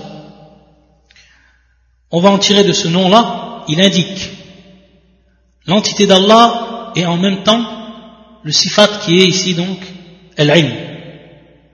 On 2.11 2.21
va 2.21 2.31
en 2.31 2.39
tirer 2.39 2.65
de 2.65 2.73
ce 2.73 2.89
nom-là, 2.89 3.54
il 3.69 3.81
indique 3.81 4.31
l'entité 5.67 6.07
d'Allah 6.07 6.93
et 6.97 7.07
en 7.07 7.17
même 7.17 7.43
temps 7.43 7.65
le 8.43 8.53
sifat 8.53 8.89
qui 9.05 9.21
est 9.21 9.27
ici 9.27 9.55
donc 9.55 9.79
al-ilm, 10.37 10.73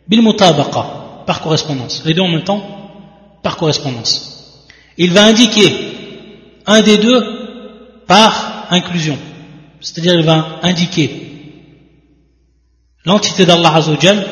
bil 0.06 0.22
mutabaqa, 0.22 1.24
par 1.26 1.40
correspondance. 1.40 2.02
Les 2.04 2.14
deux 2.14 2.22
en 2.22 2.28
même 2.28 2.44
temps, 2.44 2.62
par 3.42 3.56
correspondance. 3.56 4.66
Il 4.96 5.12
va 5.12 5.24
indiquer 5.24 5.72
un 6.66 6.80
des 6.82 6.98
deux 6.98 7.20
par 8.06 8.66
inclusion. 8.70 9.18
C'est-à-dire 9.80 10.14
il 10.14 10.24
va 10.24 10.60
indiquer 10.62 11.10
l'entité 13.04 13.46
d'Allah 13.46 13.74
Azzawajal 13.74 14.26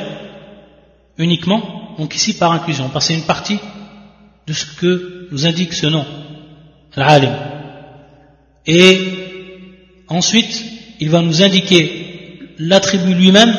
uniquement, 1.17 1.95
donc 1.99 2.15
ici 2.15 2.37
par 2.37 2.53
inclusion, 2.53 2.89
parce 2.91 3.07
que 3.07 3.15
c'est 3.15 3.19
une 3.19 3.27
partie 3.27 3.59
de 4.47 4.53
ce 4.53 4.67
que 4.67 5.29
nous 5.33 5.47
indique 5.47 5.73
ce 5.73 5.87
nom, 5.87 6.05
l'alim. 6.97 7.48
Et 8.69 8.99
ensuite, 10.09 10.63
il 11.01 11.09
va 11.09 11.23
nous 11.23 11.43
indiquer 11.43 12.53
l'attribut 12.59 13.15
lui-même, 13.15 13.57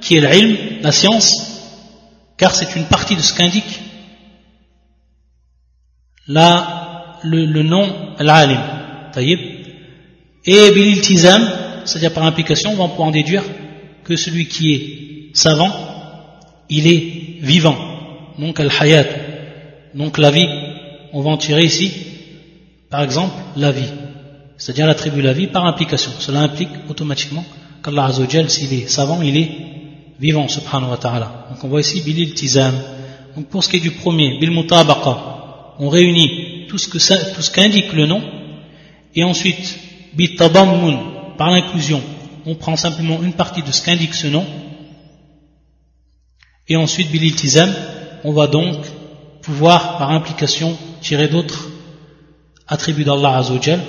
qui 0.00 0.16
est 0.16 0.20
l'ilm, 0.20 0.56
la 0.82 0.90
science, 0.90 1.60
car 2.36 2.54
c'est 2.54 2.74
une 2.74 2.86
partie 2.86 3.14
de 3.14 3.20
ce 3.20 3.32
qu'indique 3.32 3.80
le, 6.26 7.44
le 7.44 7.62
nom 7.62 8.16
l'alim. 8.18 8.60
Et 10.44 10.70
bililtizam, 10.72 11.48
c'est-à-dire 11.84 12.12
par 12.12 12.24
implication, 12.24 12.72
on 12.72 12.76
va 12.76 12.88
pouvoir 12.88 13.08
en 13.08 13.12
déduire 13.12 13.44
que 14.04 14.16
celui 14.16 14.46
qui 14.46 14.72
est 14.72 15.36
savant, 15.36 15.70
il 16.68 16.86
est 16.86 17.40
vivant. 17.40 17.76
Donc 18.38 18.58
al-hayat, 18.58 19.06
donc 19.94 20.18
la 20.18 20.30
vie, 20.30 20.48
on 21.12 21.20
va 21.20 21.30
en 21.30 21.36
tirer 21.36 21.64
ici, 21.64 21.92
par 22.88 23.02
exemple, 23.02 23.34
la 23.56 23.70
vie. 23.70 23.90
C'est-à-dire 24.60 24.86
l'attribut 24.86 25.22
la 25.22 25.32
vie 25.32 25.46
par 25.46 25.64
implication. 25.64 26.12
Cela 26.18 26.40
implique 26.40 26.68
automatiquement 26.88 27.44
qu'Allah 27.82 28.04
Azzawajal, 28.04 28.50
s'il 28.50 28.72
est 28.74 28.88
savant, 28.88 29.22
il 29.22 29.36
est 29.38 29.50
vivant, 30.20 30.46
subhanahu 30.48 30.90
wa 30.90 30.98
ta'ala. 30.98 31.46
Donc 31.50 31.64
on 31.64 31.68
voit 31.68 31.80
ici 31.80 32.02
bililtizam. 32.02 32.74
Donc 33.34 33.46
pour 33.46 33.64
ce 33.64 33.70
qui 33.70 33.76
est 33.78 33.80
du 33.80 33.90
premier, 33.90 34.38
bil 34.38 34.50
mutabaqa, 34.50 35.76
on 35.78 35.88
réunit 35.88 36.66
tout 36.68 36.76
ce 36.76 36.88
que 36.88 36.98
tout 37.34 37.42
ce 37.42 37.50
qu'indique 37.50 37.94
le 37.94 38.06
nom, 38.06 38.22
et 39.14 39.24
ensuite, 39.24 39.78
bitabammun, 40.12 41.34
par 41.38 41.50
l'inclusion, 41.50 42.02
on 42.44 42.54
prend 42.54 42.76
simplement 42.76 43.22
une 43.22 43.32
partie 43.32 43.62
de 43.62 43.72
ce 43.72 43.82
qu'indique 43.82 44.14
ce 44.14 44.26
nom, 44.26 44.44
et 46.68 46.76
ensuite, 46.76 47.10
bililtizam, 47.10 47.72
on 48.24 48.32
va 48.32 48.46
donc 48.46 48.76
pouvoir, 49.40 49.96
par 49.96 50.10
implication, 50.10 50.76
tirer 51.00 51.28
d'autres 51.28 51.70
attributs 52.68 53.04
d'Allah 53.04 53.38
Azzawajal, 53.38 53.80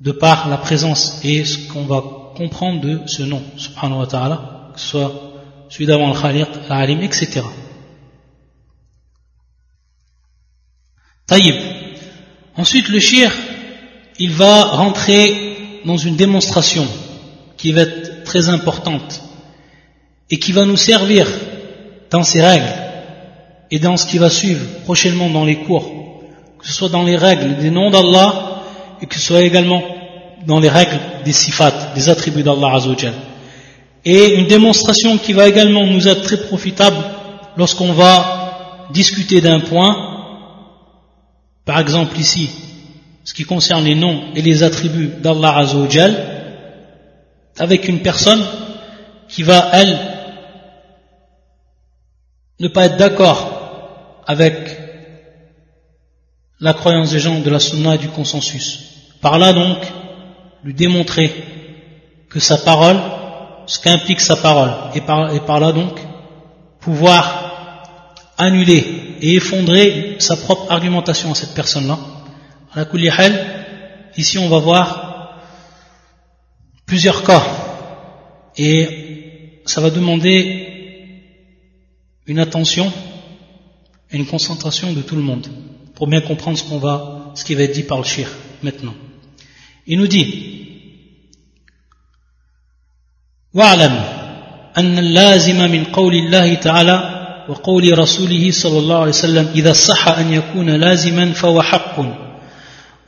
de 0.00 0.12
par 0.12 0.48
la 0.48 0.56
présence 0.56 1.20
et 1.24 1.44
ce 1.44 1.68
qu'on 1.68 1.84
va 1.84 2.02
comprendre 2.36 2.80
de 2.80 3.00
ce 3.06 3.22
nom, 3.22 3.42
subhanahu 3.56 4.00
wa 4.00 4.06
ta'ala, 4.06 4.70
que 4.74 4.80
ce 4.80 4.88
soit 4.88 5.12
celui 5.68 5.86
d'avant 5.86 6.12
le 6.12 6.20
khaliq, 6.20 6.48
l'alim, 6.68 7.00
etc. 7.02 7.42
Taïb. 11.26 11.54
Ensuite, 12.56 12.88
le 12.88 13.00
shir, 13.00 13.32
il 14.18 14.30
va 14.30 14.64
rentrer 14.64 15.80
dans 15.84 15.96
une 15.96 16.16
démonstration 16.16 16.86
qui 17.56 17.72
va 17.72 17.82
être 17.82 18.24
très 18.24 18.48
importante 18.48 19.22
et 20.30 20.38
qui 20.38 20.52
va 20.52 20.64
nous 20.64 20.76
servir 20.76 21.26
dans 22.10 22.22
ces 22.22 22.42
règles 22.42 22.72
et 23.70 23.78
dans 23.78 23.96
ce 23.96 24.06
qui 24.06 24.18
va 24.18 24.30
suivre 24.30 24.64
prochainement 24.84 25.30
dans 25.30 25.44
les 25.44 25.56
cours, 25.56 25.90
que 26.58 26.66
ce 26.66 26.72
soit 26.72 26.88
dans 26.88 27.02
les 27.02 27.16
règles 27.16 27.56
des 27.56 27.70
noms 27.70 27.90
d'Allah 27.90 28.53
et 29.04 29.06
que 29.06 29.16
ce 29.16 29.20
soit 29.20 29.42
également 29.42 29.82
dans 30.46 30.60
les 30.60 30.70
règles 30.70 30.98
des 31.26 31.32
sifat, 31.34 31.92
des 31.94 32.08
attributs 32.08 32.42
d'Allah 32.42 32.72
Azzawajal. 32.76 33.12
Et 34.02 34.36
une 34.36 34.46
démonstration 34.46 35.18
qui 35.18 35.34
va 35.34 35.46
également 35.46 35.84
nous 35.84 36.08
être 36.08 36.22
très 36.22 36.38
profitable 36.38 36.96
lorsqu'on 37.58 37.92
va 37.92 38.86
discuter 38.94 39.42
d'un 39.42 39.60
point 39.60 39.94
par 41.66 41.80
exemple 41.80 42.18
ici, 42.18 42.48
ce 43.24 43.34
qui 43.34 43.44
concerne 43.44 43.84
les 43.84 43.94
noms 43.94 44.22
et 44.34 44.40
les 44.40 44.62
attributs 44.62 45.10
d'Allah 45.20 45.58
Azzawajal, 45.58 46.12
avec 47.58 47.86
une 47.86 48.00
personne 48.00 48.42
qui 49.28 49.42
va, 49.42 49.68
elle, 49.74 49.98
ne 52.58 52.68
pas 52.68 52.86
être 52.86 52.96
d'accord 52.96 54.22
avec 54.26 54.78
la 56.58 56.72
croyance 56.72 57.10
des 57.10 57.18
gens 57.18 57.40
de 57.40 57.50
la 57.50 57.60
sunna 57.60 57.96
et 57.96 57.98
du 57.98 58.08
consensus. 58.08 58.93
Par 59.24 59.38
là 59.38 59.54
donc, 59.54 59.78
lui 60.64 60.74
démontrer 60.74 61.32
que 62.28 62.38
sa 62.40 62.58
parole, 62.58 63.00
ce 63.64 63.78
qu'implique 63.78 64.20
sa 64.20 64.36
parole, 64.36 64.70
et 64.94 65.00
par, 65.00 65.60
là 65.60 65.72
donc, 65.72 65.98
pouvoir 66.78 68.20
annuler 68.36 68.84
et 69.22 69.36
effondrer 69.36 70.16
sa 70.18 70.36
propre 70.36 70.70
argumentation 70.70 71.32
à 71.32 71.34
cette 71.34 71.54
personne-là. 71.54 71.98
Ici, 74.18 74.36
on 74.36 74.50
va 74.50 74.58
voir 74.58 75.38
plusieurs 76.84 77.22
cas. 77.22 77.42
Et 78.58 79.62
ça 79.64 79.80
va 79.80 79.88
demander 79.88 80.66
une 82.26 82.40
attention 82.40 82.92
et 84.10 84.18
une 84.18 84.26
concentration 84.26 84.92
de 84.92 85.00
tout 85.00 85.16
le 85.16 85.22
monde 85.22 85.46
pour 85.94 86.08
bien 86.08 86.20
comprendre 86.20 86.58
ce 86.58 86.64
qu'on 86.64 86.78
va, 86.78 87.32
ce 87.34 87.42
qui 87.42 87.54
va 87.54 87.62
être 87.62 87.72
dit 87.72 87.84
par 87.84 87.96
le 87.96 88.04
shir 88.04 88.28
maintenant. 88.62 88.92
Il 89.86 89.98
nous 89.98 90.06
dit, 90.06 90.54
واعلم 93.54 94.00
أن 94.78 94.98
اللازم 94.98 95.70
من 95.70 95.84
قول 95.84 96.14
الله 96.14 96.54
تعالى 96.54 97.10
وقول 97.48 97.98
رسوله 97.98 98.50
صلى 98.50 98.78
الله 98.78 98.98
عليه 98.98 99.08
وسلم 99.08 99.48
إذا 99.54 99.72
صح 99.72 100.08
أن 100.08 100.32
يكون 100.32 100.70
لازما 100.70 101.32
فهو 101.32 101.62
حق. 101.62 102.00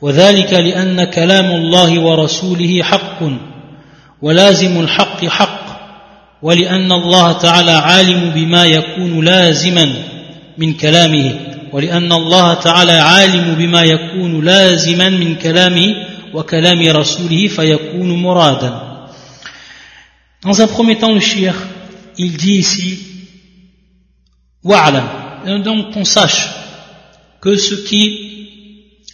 وذلك 0.01 0.53
لأن 0.53 1.03
كلام 1.03 1.45
الله 1.45 1.99
ورسوله 1.99 2.83
حق. 2.83 3.19
ولازم 4.21 4.79
الحق 4.79 5.25
حق. 5.25 5.67
ولأن 6.41 6.91
الله 6.91 7.31
تعالى 7.31 7.71
عالم 7.71 8.29
بما 8.29 8.65
يكون 8.65 9.25
لازما 9.25 9.93
من 10.57 10.73
كلامه. 10.73 11.39
ولأن 11.73 12.11
الله 12.11 12.53
تعالى 12.53 12.91
عالم 12.91 13.55
بما 13.55 13.83
يكون 13.83 14.45
لازما 14.45 15.09
من 15.09 15.35
كلامه. 15.35 16.06
وكلام 16.36 16.88
رسوله 16.96 17.46
فيكون 17.48 18.22
مرادا 18.22 18.92
Dans 20.44 20.60
un 20.60 20.66
premier 20.66 20.96
temps, 20.98 21.12
le 21.12 21.20
shir, 21.20 21.54
il 22.18 22.36
dit 22.36 22.54
ici, 22.54 22.98
wa'alam, 24.64 25.62
donc 25.62 25.92
qu'on 25.92 26.04
sache 26.04 26.48
que 27.40 27.56
ce 27.56 27.76
qui 27.86 28.02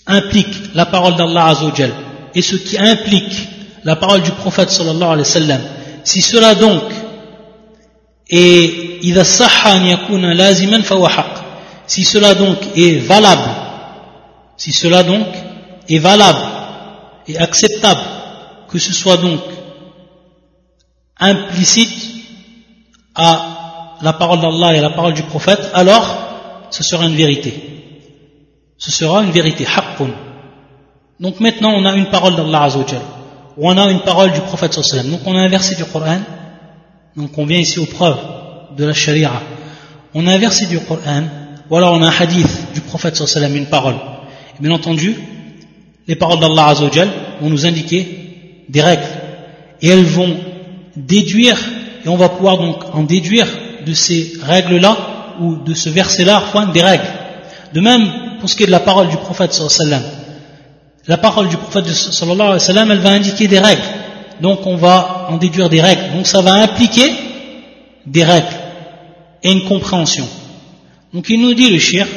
implique 0.07 0.75
la 0.75 0.87
parole 0.87 1.17
d'Allah 1.17 1.49
Azzawajal 1.49 1.93
et 2.35 2.41
ce 2.41 2.57
qui 2.57 2.79
implique 2.79 3.49
la 3.85 3.97
parole 3.97 4.23
du 4.23 4.31
prophète 4.31 4.71
sallallahu 4.71 5.03
alayhi 5.03 5.19
wa 5.19 5.25
sallam, 5.25 5.61
si 6.03 6.23
cela 6.23 6.55
donc 6.55 6.83
est 8.31 8.99
idha 9.03 9.25
sahha 9.25 9.75
an 9.75 9.85
yakuna 9.85 10.33
laziman 10.33 10.83
fawa 10.83 11.11
si 11.87 12.05
cela 12.05 12.35
donc 12.35 12.59
est 12.75 13.01
valable, 13.01 13.51
si 14.57 14.73
cela 14.73 15.03
donc 15.03 15.27
est 15.89 15.99
valable 15.99 16.52
et 17.28 17.38
acceptable, 17.38 18.02
que 18.70 18.80
ce 18.80 18.94
soit 18.94 19.18
donc 19.18 19.42
implicite 21.20 22.14
à 23.16 23.98
la 24.02 24.14
parole 24.14 24.42
d'Allah 24.42 24.76
et 24.76 24.80
à 24.80 24.82
la 24.82 24.90
parole 24.90 25.14
du 25.14 25.24
prophète, 25.24 25.70
alors 25.74 26.68
ce 26.70 26.84
sera 26.84 27.06
une 27.06 27.16
vérité. 27.16 27.54
Ce 28.78 28.92
sera 28.92 29.24
une 29.24 29.32
vérité. 29.32 29.66
Donc 31.20 31.40
maintenant 31.40 31.74
on 31.76 31.86
a 31.86 31.96
une 31.96 32.08
parole 32.08 32.36
d'Allah 32.36 32.64
Azzawajal, 32.64 33.02
ou 33.56 33.70
on 33.70 33.78
a 33.78 33.92
une 33.92 34.02
parole 34.02 34.32
du 34.32 34.42
prophète 34.42 34.74
sallallahu 34.74 35.12
Donc 35.12 35.22
on 35.26 35.36
a 35.38 35.42
un 35.42 35.48
verset 35.48 35.76
du 35.76 35.86
Coran, 35.86 36.20
donc 37.16 37.38
on 37.38 37.46
vient 37.46 37.60
ici 37.60 37.80
aux 37.80 37.86
preuves 37.86 38.20
de 38.76 38.84
la 38.84 38.94
sharia. 38.94 39.32
On 40.14 40.28
a 40.28 40.34
un 40.34 40.38
verset 40.38 40.66
du 40.66 40.80
Coran, 40.80 41.24
ou 41.70 41.78
alors 41.78 41.94
on 41.94 42.02
a 42.02 42.08
un 42.08 42.14
hadith 42.20 42.74
du 42.74 42.82
prophète 42.82 43.16
sallallahu 43.16 43.58
une 43.58 43.68
parole. 43.68 43.96
Et 44.60 44.62
bien 44.62 44.72
entendu, 44.72 45.16
les 46.08 46.16
paroles 46.16 46.40
d'Allah 46.40 46.68
Azzawajal 46.68 47.10
vont 47.42 47.50
nous 47.50 47.66
indiquer 47.66 48.06
des 48.70 48.82
règles. 48.82 49.08
Et 49.82 49.90
elles 49.90 50.04
vont 50.04 50.36
déduire, 50.96 51.58
et 52.06 52.10
on 52.10 52.18
va 52.18 52.30
pouvoir 52.30 52.58
donc 52.58 52.84
en 52.94 53.04
déduire 53.04 53.48
de 53.86 53.94
ces 53.94 54.34
règles-là, 54.42 54.98
ou 55.42 55.56
de 55.56 55.74
ce 55.74 55.90
verset-là, 55.90 56.44
des 56.74 56.82
règles. 56.82 57.08
De 57.74 57.82
même, 57.82 58.08
pour 58.40 58.50
ce 58.50 58.56
qui 58.56 58.64
est 58.64 58.68
de 58.68 58.72
la 58.72 58.80
parole 58.80 59.08
du 59.08 59.18
prophète 59.18 59.54
sallallahu 59.54 60.04
la 61.06 61.18
parole 61.18 61.50
du 61.50 61.58
prophète 61.58 61.88
sallallahu 61.88 62.40
alayhi 62.40 62.54
wa 62.54 62.60
sallam, 62.60 62.92
elle 62.92 63.00
va 63.00 63.10
indiquer 63.10 63.48
des 63.48 63.60
règles. 63.60 63.82
Donc 64.42 64.66
on 64.66 64.78
va 64.78 65.28
en 65.30 65.38
déduire 65.38 65.70
des 65.70 65.82
règles. 65.82 66.14
Donc 66.14 66.28
ça 66.28 66.42
va 66.42 66.54
impliquer 66.54 67.12
des 68.06 68.24
règles 68.24 68.56
et 69.44 69.52
une 69.52 69.66
compréhension. 69.66 70.28
Donc 71.14 71.30
il 71.30 71.42
nous 71.42 71.54
dit 71.54 71.70
le 71.70 71.80
shir, 71.80 72.08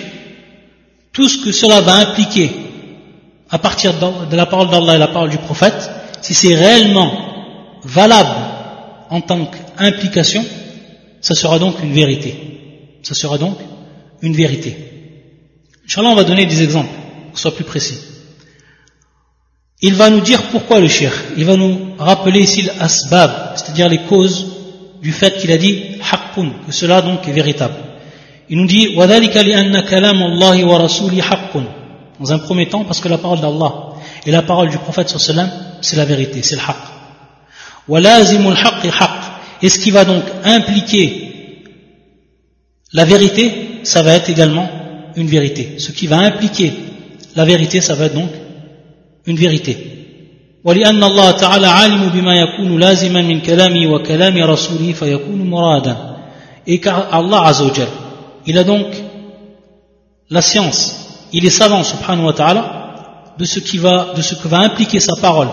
tout 1.13 1.29
ce 1.29 1.39
que 1.39 1.53
cela 1.53 1.81
va 1.81 1.95
impliquer 1.95 2.51
à 3.51 3.59
partir 3.59 3.95
de 3.95 4.37
la 4.37 4.47
parole 4.47 4.71
d'Allah 4.71 4.97
et 4.97 4.99
la 4.99 5.09
parole 5.09 5.31
du 5.31 5.39
prophète, 5.39 5.91
si 6.21 6.35
c'est 6.35 6.55
réellement 6.55 7.13
valable 7.85 8.37
en 9.11 9.21
tant 9.21 9.47
qu'implication, 9.47 10.45
ça 11.21 11.35
sera 11.35 11.59
donc 11.59 11.83
une 11.83 11.93
vérité. 11.93 12.99
Ça 13.03 13.15
sera 13.15 13.39
donc 13.39 13.59
une 14.23 14.35
vérité. 14.35 14.77
Inch'Allah, 15.87 16.09
on 16.09 16.17
va 16.17 16.25
donner 16.25 16.47
des 16.47 16.63
exemples, 16.63 16.91
pour 17.25 17.33
que 17.33 17.39
ce 17.39 17.43
soit 17.43 17.55
plus 17.55 17.65
précis. 17.65 17.99
Il 19.83 19.95
va 19.95 20.11
nous 20.11 20.21
dire 20.21 20.43
pourquoi 20.51 20.81
le 20.81 20.89
shir. 20.89 21.13
Il 21.37 21.45
va 21.45 21.57
nous 21.57 21.95
rappeler 21.99 22.41
ici 22.41 22.63
l'asbab, 22.63 23.53
c'est-à-dire 23.57 23.89
les 23.89 24.01
causes 24.03 24.47
du 25.03 25.13
fait 25.13 25.39
qu'il 25.39 25.53
a 25.53 25.59
dit 25.59 25.99
haqqun, 26.11 26.51
que 26.67 26.73
cela 26.73 27.03
donc 27.03 27.29
est 27.29 27.33
véritable. 27.33 27.75
Il 28.49 28.59
nous 28.59 28.67
dit 28.67 28.97
Dans 32.20 32.34
un 32.34 32.40
premier 32.40 32.68
temps, 32.70 32.84
parce 32.84 33.00
que 33.00 33.08
la 33.10 33.18
parole 33.18 33.40
d'Allah 33.40 33.94
et 34.26 34.32
la 34.32 34.42
parole 34.44 34.70
du 34.70 34.78
prophète 34.78 35.10
c'est 35.10 35.96
la 35.96 36.06
vérité, 36.06 36.44
c'est 36.44 36.56
le 36.56 36.62
haqq. 36.62 36.92
Et 39.64 39.70
ce 39.70 39.80
qui 39.80 39.92
va 39.92 40.06
donc 40.06 40.24
impliquer 40.44 41.64
la 42.94 43.06
vérité, 43.06 43.80
ça 43.84 44.02
va 44.04 44.14
être 44.14 44.30
également 44.30 44.70
une 45.16 45.28
vérité. 45.28 45.76
Ce 45.80 45.92
qui 45.92 46.08
va 46.08 46.18
impliquer 46.20 46.74
la 47.36 47.46
vérité, 47.46 47.82
ça 47.82 47.96
va 47.96 48.06
être 48.06 48.16
donc 48.16 48.30
une 49.26 49.38
vérité. 49.38 49.92
ولأن 50.64 51.04
الله 51.04 51.32
تعالى 51.32 51.68
عالم 51.68 52.10
بما 52.10 52.36
يكون 52.36 52.80
لازما 52.80 53.22
من 53.22 53.42
كلامه 53.42 53.88
وكلام 53.94 54.38
رسوله 54.38 54.94
فيكون 54.94 55.50
مرادا 55.50 55.98
et 56.68 56.80
car 56.80 57.08
Allah 57.12 57.48
Azzawajal 57.48 57.88
il 58.46 58.58
a 58.60 58.64
donc 58.64 58.86
la 60.30 60.42
science 60.42 61.05
il 61.33 61.45
est 61.45 61.51
savant 61.51 61.83
subhanahu 61.83 62.27
wa 62.27 62.33
ta'ala 62.33 63.35
de 63.39 63.45
ce 63.45 63.59
qui 63.61 63.79
va 63.79 64.13
de 64.17 64.23
ce 64.23 64.35
que 64.35 64.49
va 64.49 64.59
impliquer 64.59 65.01
sa 65.01 65.13
parole 65.21 65.49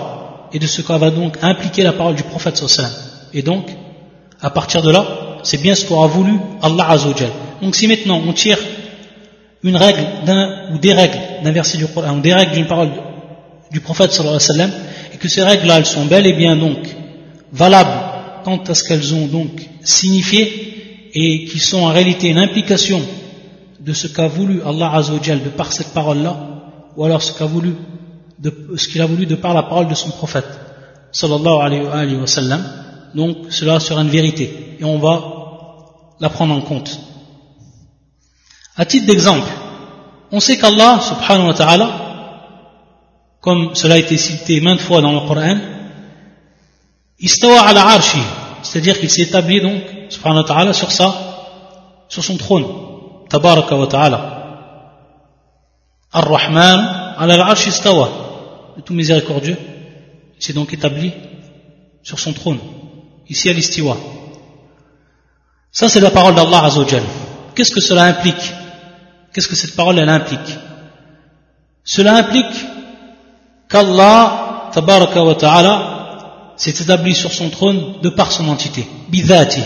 et 0.54 0.60
de 0.60 0.68
ce 0.68 0.82
que 0.82 0.94
va 0.94 1.10
donc 1.10 1.38
impliquer 1.42 1.84
la 1.84 1.94
parole 1.94 2.16
du 2.16 2.24
prophète 2.24 2.58
sallallahu 2.58 2.94
et 3.34 3.42
donc 3.42 3.66
à 4.42 4.50
partir 4.50 4.82
de 4.82 4.92
là 4.92 5.06
c'est 5.44 5.62
bien 5.62 5.76
ce 5.76 5.86
qu'aura 5.86 6.08
voulu 6.08 6.34
Allah 6.62 6.90
Azzawajal 6.92 7.30
donc 7.62 7.76
si 7.76 7.88
maintenant 7.88 8.22
on 8.26 8.34
tire 8.34 8.60
une 9.64 9.76
règle 9.78 10.06
d'un 10.26 10.74
ou 10.74 10.78
des 10.78 10.94
règles 10.94 11.20
d'un 11.44 11.52
verset 11.52 11.78
du 11.78 11.88
Coran 11.88 12.18
ou 12.18 12.22
des 12.22 12.34
règles 12.34 12.54
d'une 12.54 12.68
parole 12.68 12.90
du 13.72 13.80
prophète 13.80 14.12
sallallahu 14.12 14.36
alayhi 14.38 14.50
wa 14.50 14.56
sallam 14.56 14.72
et 15.14 15.18
que 15.18 15.28
ces 15.28 15.44
règles-là 15.44 15.78
elles 15.80 15.86
sont 15.86 16.06
bel 16.06 16.26
et 16.28 16.34
bien 16.34 16.56
donc 16.56 16.78
valables 17.52 18.00
quant 18.44 18.62
à 18.68 18.74
ce 18.74 18.84
qu'elles 18.84 19.14
ont 19.14 19.26
donc 19.28 19.52
signifié 19.84 21.10
et 21.14 21.46
qui 21.46 21.60
sont 21.60 21.80
en 21.82 21.88
réalité 21.94 22.30
une 22.30 22.40
implication 22.40 23.02
de 23.84 23.94
ce 23.94 24.08
qu'a 24.08 24.28
voulu 24.28 24.62
Allah 24.64 24.92
Azzawajal 24.94 25.44
de 25.44 25.50
par 25.50 25.72
cette 25.74 25.94
parole-là 25.94 26.36
ou 26.96 27.04
alors 27.04 27.22
ce 27.22 27.34
qu'a 27.38 27.46
voulu 27.46 27.76
de, 28.40 28.76
ce 28.78 28.88
qu'il 28.88 29.02
a 29.02 29.06
voulu 29.06 29.26
de 29.26 29.36
par 29.36 29.54
la 29.54 29.64
parole 29.64 29.88
de 29.88 29.96
son 29.96 30.10
prophète 30.10 30.48
sallallahu 31.12 31.62
alayhi 31.92 32.16
wa 32.16 32.28
sallam. 32.28 32.64
Donc 33.16 33.38
cela 33.50 33.80
sera 33.80 34.02
une 34.02 34.10
vérité 34.10 34.78
et 34.80 34.84
on 34.84 34.98
va 35.00 35.16
la 36.20 36.30
prendre 36.30 36.54
en 36.54 36.62
compte. 36.62 37.00
À 38.76 38.86
titre 38.86 39.06
d'exemple 39.08 39.50
on 40.32 40.40
sait 40.40 40.58
qu'Allah 40.58 41.00
subhanahu 41.00 41.48
wa 41.48 41.54
ta'ala 41.54 42.04
comme 43.44 43.76
cela 43.76 43.96
a 43.96 43.98
été 43.98 44.18
cité 44.18 44.62
maintes 44.62 44.80
fois 44.80 45.02
dans 45.02 45.12
le 45.12 45.28
Coran, 45.28 45.58
istawa 47.20 47.60
ala 47.60 47.86
arshi, 47.88 48.24
c'est-à-dire 48.64 48.98
qu'il 48.98 49.10
s'est 49.10 49.24
établi 49.24 49.60
donc, 49.60 49.82
subhanahu 50.10 50.44
wa 50.44 50.48
ta'ala, 50.48 50.72
sur 50.74 50.92
ça, 50.94 51.14
sur 52.08 52.24
son 52.24 52.38
trône, 52.38 52.66
wa 53.34 53.88
ta'ala. 53.88 54.20
Ar-Rahman 56.12 57.16
ala 57.18 57.38
l'arshi 57.38 57.70
istawa, 57.70 58.10
le 58.78 58.82
tout 58.84 58.94
miséricordieux, 58.94 59.58
s'est 60.40 60.54
donc 60.54 60.74
établi 60.74 61.12
sur 62.04 62.20
son 62.20 62.34
trône, 62.34 62.60
ici 63.30 63.50
à 63.50 63.54
l'istiwa. 63.54 63.98
Ça 65.72 65.90
c'est 65.90 66.00
la 66.02 66.12
parole 66.12 66.36
d'Allah 66.36 66.66
Azzawajal. 66.66 67.04
Qu'est-ce 67.56 67.72
que 67.72 67.82
cela 67.82 68.04
implique? 68.04 68.54
Qu'est-ce 69.34 69.48
que 69.48 69.56
cette 69.56 69.76
parole 69.76 69.98
elle 69.98 70.10
implique? 70.10 70.58
Cela 71.84 72.16
implique 72.18 72.56
qu'Allah 73.70 74.70
tabaraka 74.72 75.24
wa 75.24 75.36
ta'ala 75.36 76.54
s'est 76.58 76.70
établi 76.84 77.16
sur 77.16 77.32
son 77.32 77.50
trône 77.50 78.02
de 78.02 78.10
par 78.10 78.32
son 78.32 78.48
entité. 78.50 78.88
Bidhati 79.10 79.62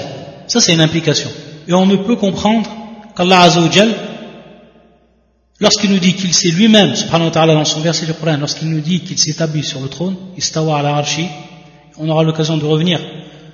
ça 0.48 0.62
c'est 0.62 0.74
une 0.74 0.82
implication. 0.82 1.30
Et 1.68 1.74
on 1.74 1.86
ne 1.86 1.98
peut 1.98 2.16
comprendre 2.16 2.70
qu'Allah 3.18 3.42
azawajal 3.42 3.90
lorsqu'il 5.60 5.90
nous 5.92 6.00
dit 6.00 6.14
qu'il 6.14 6.34
s'est 6.34 6.52
lui-même 6.52 6.96
subhanahu 6.96 7.30
wa 7.30 7.32
ta'ala 7.32 7.54
dans 7.56 7.66
son 7.66 7.80
verset 7.82 8.06
du 8.06 8.14
lorsqu'il 8.40 8.70
nous 8.70 8.80
dit 8.80 9.00
qu'il 9.02 9.18
s'est 9.18 9.32
établi 9.32 9.64
sur 9.64 9.80
le 9.82 9.90
trône 9.90 10.16
istawa 10.38 10.78
ala 10.80 10.96
arshi 10.98 11.26
on 11.98 12.08
aura 12.10 12.24
l'occasion 12.24 12.58
de 12.58 12.66
revenir 12.66 13.00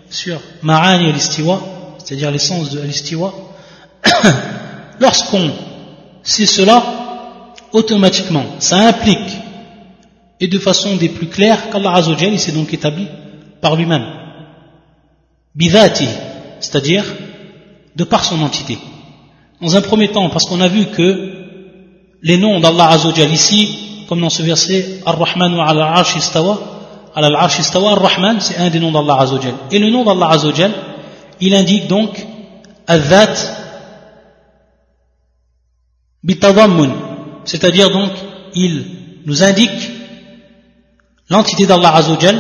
sur 0.10 0.42
ma'ani 0.62 1.10
al-istiwa 1.10 1.62
c'est-à-dire 1.98 2.30
l'essence 2.30 2.72
de 2.72 2.82
l'istiwa 2.82 3.34
lorsqu'on 5.00 5.52
sait 6.24 6.46
cela 6.46 6.84
automatiquement 7.72 8.44
ça 8.60 8.78
implique 8.78 9.38
et 10.44 10.48
de 10.48 10.60
façon 10.60 10.98
des 10.98 11.08
plus 11.08 11.28
claires 11.28 11.70
qu'Allah 11.70 11.94
Azzawajal 11.96 12.38
s'est 12.38 12.52
donc 12.52 12.74
établi 12.74 13.08
par 13.62 13.78
lui-même. 13.78 14.04
Bidhati, 15.56 16.10
c'est-à-dire 16.60 17.06
de 17.96 18.04
par 18.04 18.26
son 18.26 18.42
entité. 18.42 18.78
Dans 19.64 19.78
un 19.78 19.82
premier 19.82 20.10
temps, 20.10 20.30
parce 20.30 20.46
qu'on 20.46 20.60
a 20.60 20.68
vu 20.68 20.88
que 20.88 21.32
les 22.22 22.38
noms 22.38 22.60
d'Allah 22.60 22.90
Azzawajal 22.90 23.32
ici, 23.32 24.06
comme 24.10 24.20
dans 24.20 24.30
ce 24.30 24.44
verset, 24.44 25.00
Ar-Rahman 25.06 25.56
wa 25.56 25.66
al-Arsh 25.70 26.18
istawa, 26.18 26.60
al-Arsh 27.16 27.60
istawa, 27.60 27.94
Ar-Rahman, 27.94 28.42
c'est 28.42 28.58
un 28.58 28.70
des 28.70 28.82
noms 28.82 28.92
d'Allah 28.92 29.22
Azzawajal. 29.22 29.54
Et 29.72 29.80
le 29.80 29.90
nom 29.90 30.04
d'Allah 30.04 30.32
Azzawajal, 30.32 30.72
il 31.40 31.56
indique 31.56 31.88
donc 31.88 32.10
Al-Dhat 32.88 33.36
bitadammun, 36.22 36.92
c'est-à-dire 37.46 37.90
donc, 37.90 38.12
il 38.56 38.86
nous 39.26 39.44
indique 39.44 39.92
l'entité 41.30 41.66
d'Allah 41.66 41.96
Azzawajal 41.96 42.36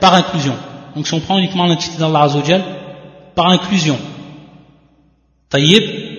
par 0.00 0.14
inclusion. 0.14 0.56
Donc 0.96 1.06
si 1.06 1.14
on 1.14 1.20
prend 1.20 1.38
uniquement 1.38 1.68
l'entité 1.68 1.98
d'Allah 1.98 2.22
Azzawajal, 2.22 2.62
par 3.36 3.46
inclusion. 3.50 3.96
Taïb. 5.50 6.13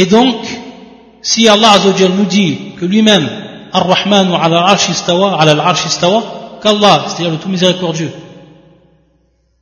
Et 0.00 0.06
donc, 0.06 0.36
si 1.20 1.46
Allah 1.46 1.72
Azzawajal 1.72 2.12
nous 2.12 2.24
dit 2.24 2.56
que 2.78 2.86
lui-même, 2.86 3.28
Ar-Rahman 3.70 4.32
al-Arsh 4.32 4.88
istawa, 4.88 5.38
ala 5.38 5.52
al-Arsh 5.52 5.84
istawa, 5.84 6.58
qu'Allah, 6.62 7.04
c'est-à-dire 7.06 7.32
le 7.32 7.36
tout 7.36 7.50
miséricordieux, 7.50 8.10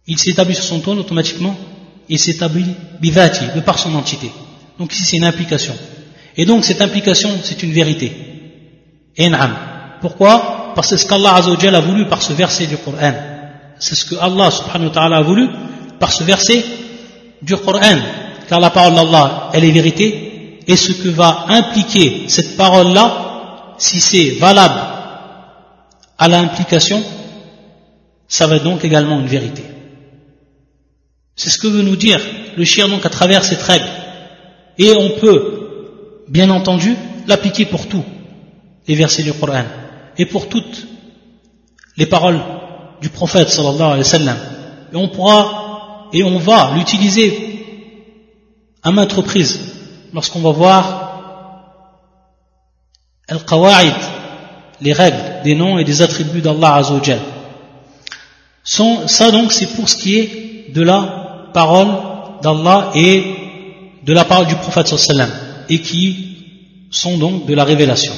il 0.06 0.16
s'établit 0.16 0.54
sur 0.54 0.62
son 0.62 0.78
trône 0.78 1.00
automatiquement, 1.00 1.56
il 2.08 2.20
s'établit 2.20 2.72
bivati, 3.00 3.46
de 3.56 3.60
par 3.60 3.80
son 3.80 3.92
entité. 3.96 4.30
Donc 4.78 4.92
ici 4.92 5.04
c'est 5.04 5.16
une 5.16 5.24
implication. 5.24 5.74
Et 6.36 6.46
donc 6.46 6.64
cette 6.64 6.82
implication, 6.82 7.30
c'est 7.42 7.60
une 7.64 7.72
vérité. 7.72 8.12
En'am. 9.18 9.56
Pourquoi? 10.00 10.72
Parce 10.76 10.90
que 10.90 10.96
ce 10.96 11.04
qu'Allah 11.04 11.34
a 11.34 11.80
voulu 11.80 12.06
par 12.06 12.22
ce 12.22 12.32
verset 12.32 12.66
du 12.66 12.76
Coran. 12.76 13.12
C'est 13.80 13.96
ce 13.96 14.04
que 14.04 14.14
Allah 14.14 14.52
subhanahu 14.52 14.90
wa 14.90 14.94
ta'ala 14.94 15.16
a 15.16 15.22
voulu 15.22 15.48
par 15.98 16.12
ce 16.12 16.22
verset 16.22 16.64
du 17.42 17.56
Coran. 17.56 17.98
Car 18.48 18.60
la 18.60 18.70
parole 18.70 18.94
d'Allah, 18.94 19.50
elle 19.52 19.64
est 19.64 19.70
vérité. 19.70 20.27
Et 20.68 20.76
ce 20.76 20.92
que 20.92 21.08
va 21.08 21.46
impliquer 21.48 22.28
cette 22.28 22.58
parole-là, 22.58 23.74
si 23.78 24.00
c'est 24.00 24.30
valable 24.32 24.80
à 26.18 26.28
l'implication, 26.28 27.02
ça 28.28 28.46
va 28.46 28.58
donc 28.58 28.84
également 28.84 29.18
une 29.18 29.26
vérité. 29.26 29.64
C'est 31.34 31.48
ce 31.48 31.56
que 31.56 31.68
veut 31.68 31.82
nous 31.82 31.96
dire 31.96 32.20
le 32.54 32.64
shir 32.64 32.86
donc 32.86 33.06
à 33.06 33.08
travers 33.08 33.44
cette 33.44 33.62
règle. 33.62 33.88
Et 34.76 34.92
on 34.94 35.18
peut, 35.18 36.24
bien 36.28 36.50
entendu, 36.50 36.94
l'appliquer 37.26 37.64
pour 37.64 37.88
tout, 37.88 38.04
les 38.86 38.94
versets 38.94 39.22
du 39.22 39.32
Coran, 39.32 39.64
et 40.18 40.26
pour 40.26 40.50
toutes 40.50 40.86
les 41.96 42.06
paroles 42.06 42.40
du 43.00 43.08
prophète 43.08 43.48
sallallahu 43.48 43.80
alayhi 43.80 43.98
wa 44.00 44.04
sallam. 44.04 44.36
Et 44.92 44.96
on 44.96 45.08
pourra, 45.08 46.10
et 46.12 46.22
on 46.24 46.38
va 46.38 46.72
l'utiliser 46.76 47.56
à 48.82 48.90
maintes 48.90 49.14
reprises 49.14 49.77
lorsqu'on 50.12 50.40
va 50.40 50.50
voir 50.50 50.84
al-qawa'id, 53.28 53.94
les 54.80 54.92
règles 54.92 55.42
des 55.44 55.54
noms 55.54 55.78
et 55.78 55.84
des 55.84 56.02
attributs 56.02 56.40
d'Allah 56.40 56.76
azawajal. 56.76 57.20
Ça 58.64 59.30
donc 59.30 59.52
c'est 59.52 59.74
pour 59.74 59.88
ce 59.88 59.96
qui 59.96 60.18
est 60.18 60.72
de 60.72 60.82
la 60.82 61.50
parole 61.52 61.88
d'Allah 62.42 62.90
et 62.94 63.34
de 64.02 64.12
la 64.12 64.24
parole 64.24 64.46
du 64.46 64.54
prophète 64.56 64.94
et 65.68 65.80
qui 65.80 66.86
sont 66.90 67.18
donc 67.18 67.46
de 67.46 67.54
la 67.54 67.64
révélation 67.64 68.12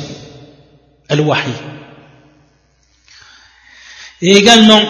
al-wahi 1.08 1.52
et 4.22 4.36
également 4.36 4.80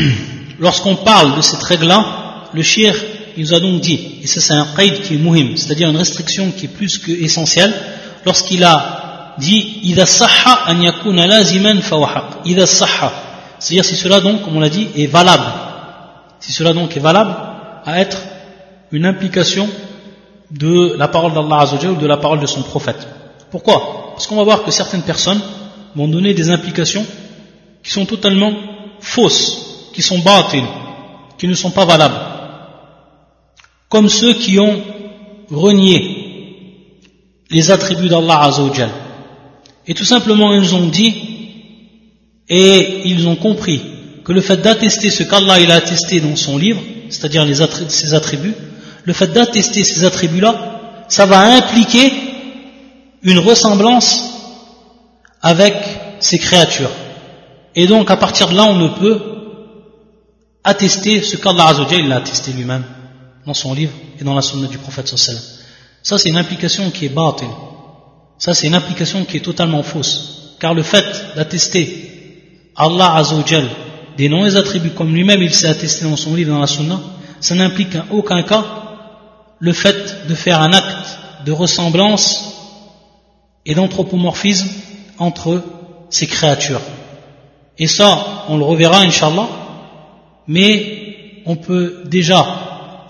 lorsqu'on 0.58 0.96
parle 0.96 1.36
de 1.36 1.40
cette 1.40 1.62
règle-là 1.62 2.48
le 2.52 2.62
shir 2.62 2.94
il 3.36 3.44
nous 3.44 3.54
a 3.54 3.60
donc 3.60 3.80
dit 3.80 4.18
et 4.22 4.26
ça 4.26 4.40
c'est 4.40 4.54
un 4.54 4.66
qaid 4.76 5.02
qui 5.02 5.14
est 5.14 5.18
muhim 5.18 5.56
c'est-à-dire 5.56 5.88
une 5.90 5.96
restriction 5.96 6.52
qui 6.56 6.66
est 6.66 6.68
plus 6.68 6.98
que 6.98 7.10
essentielle 7.10 7.72
lorsqu'il 8.24 8.64
a 8.64 9.34
dit 9.38 9.80
idha 9.84 10.06
sahha 10.06 10.70
an 10.70 10.80
yakuna 10.80 11.26
laziman 11.26 11.80
fawahaq 11.80 12.44
idha 12.44 12.66
sahha 12.66 13.12
c'est-à-dire 13.58 13.84
si 13.84 13.96
cela 13.96 14.20
donc 14.20 14.42
comme 14.42 14.56
on 14.56 14.60
l'a 14.60 14.68
dit 14.68 14.88
est 14.96 15.06
valable 15.06 15.46
si 16.40 16.52
cela 16.52 16.72
donc 16.72 16.96
est 16.96 17.00
valable 17.00 17.34
à 17.84 18.00
être 18.00 18.18
une 18.90 19.06
implication 19.06 19.68
de 20.50 20.94
la 20.98 21.08
parole 21.08 21.32
d'Allah 21.32 21.64
ou 21.72 21.94
de 21.96 22.06
la 22.06 22.18
parole 22.18 22.40
de 22.40 22.46
son 22.46 22.62
prophète. 22.62 23.08
Pourquoi? 23.50 24.12
Parce 24.12 24.26
qu'on 24.26 24.36
va 24.36 24.44
voir 24.44 24.64
que 24.64 24.70
certaines 24.70 25.02
personnes 25.02 25.40
vont 25.94 26.08
donner 26.08 26.34
des 26.34 26.50
implications 26.50 27.06
qui 27.82 27.90
sont 27.90 28.04
totalement 28.04 28.52
fausses, 29.00 29.90
qui 29.94 30.02
sont 30.02 30.18
batil, 30.18 30.62
qui 31.38 31.48
ne 31.48 31.54
sont 31.54 31.70
pas 31.70 31.84
valables. 31.84 32.14
Comme 33.92 34.08
ceux 34.08 34.32
qui 34.32 34.58
ont 34.58 34.80
renié 35.50 36.00
les 37.50 37.70
attributs 37.70 38.08
d'Allah 38.08 38.44
Azzawajal. 38.44 38.88
Et 39.86 39.92
tout 39.92 40.06
simplement 40.06 40.54
ils 40.54 40.74
ont 40.74 40.86
dit 40.86 41.14
et 42.48 43.02
ils 43.04 43.28
ont 43.28 43.36
compris 43.36 43.82
que 44.24 44.32
le 44.32 44.40
fait 44.40 44.56
d'attester 44.56 45.10
ce 45.10 45.24
qu'Allah 45.24 45.58
a 45.68 45.74
attesté 45.74 46.20
dans 46.20 46.36
son 46.36 46.56
livre, 46.56 46.80
c'est-à-dire 47.10 47.44
ses 47.88 48.14
attributs, 48.14 48.54
le 49.04 49.12
fait 49.12 49.26
d'attester 49.26 49.84
ces 49.84 50.06
attributs-là, 50.06 51.04
ça 51.08 51.26
va 51.26 51.40
impliquer 51.40 52.10
une 53.22 53.40
ressemblance 53.40 54.08
avec 55.42 55.74
ces 56.18 56.38
créatures. 56.38 56.92
Et 57.74 57.86
donc, 57.86 58.10
à 58.10 58.16
partir 58.16 58.48
de 58.48 58.56
là, 58.56 58.64
on 58.64 58.76
ne 58.76 58.88
peut 58.88 59.20
attester 60.64 61.20
ce 61.20 61.36
qu'Allah 61.36 61.74
a 61.76 62.16
attesté 62.16 62.52
lui-même 62.52 62.84
dans 63.46 63.54
son 63.54 63.74
livre 63.74 63.92
et 64.20 64.24
dans 64.24 64.34
la 64.34 64.42
sunna 64.42 64.68
du 64.68 64.78
prophète 64.78 65.08
sallallahu 65.08 65.42
Ça, 66.02 66.18
c'est 66.18 66.28
une 66.28 66.36
implication 66.36 66.90
qui 66.90 67.06
est 67.06 67.08
batil. 67.08 67.48
Ça, 68.38 68.54
c'est 68.54 68.66
une 68.66 68.74
implication 68.74 69.24
qui 69.24 69.36
est 69.36 69.40
totalement 69.40 69.82
fausse. 69.82 70.56
Car 70.60 70.74
le 70.74 70.82
fait 70.82 71.04
d'attester 71.36 72.70
Allah 72.76 73.14
Azzawajal 73.16 73.68
des 74.16 74.28
noms 74.28 74.46
et 74.46 74.56
attributs 74.56 74.90
comme 74.90 75.14
lui-même 75.14 75.42
il 75.42 75.54
s'est 75.54 75.68
attesté 75.68 76.04
dans 76.04 76.16
son 76.16 76.34
livre 76.34 76.52
dans 76.52 76.60
la 76.60 76.66
sunna, 76.66 77.00
ça 77.40 77.54
n'implique 77.54 77.94
en 77.96 78.04
aucun 78.10 78.42
cas 78.42 78.64
le 79.58 79.72
fait 79.72 80.26
de 80.28 80.34
faire 80.34 80.60
un 80.60 80.72
acte 80.72 81.18
de 81.46 81.52
ressemblance 81.52 82.52
et 83.64 83.74
d'anthropomorphisme 83.74 84.68
entre 85.18 85.62
ces 86.10 86.26
créatures. 86.26 86.80
Et 87.78 87.86
ça, 87.86 88.44
on 88.48 88.58
le 88.58 88.64
reverra, 88.64 89.00
inshallah, 89.00 89.48
mais 90.46 91.42
on 91.46 91.56
peut 91.56 92.02
déjà 92.06 92.44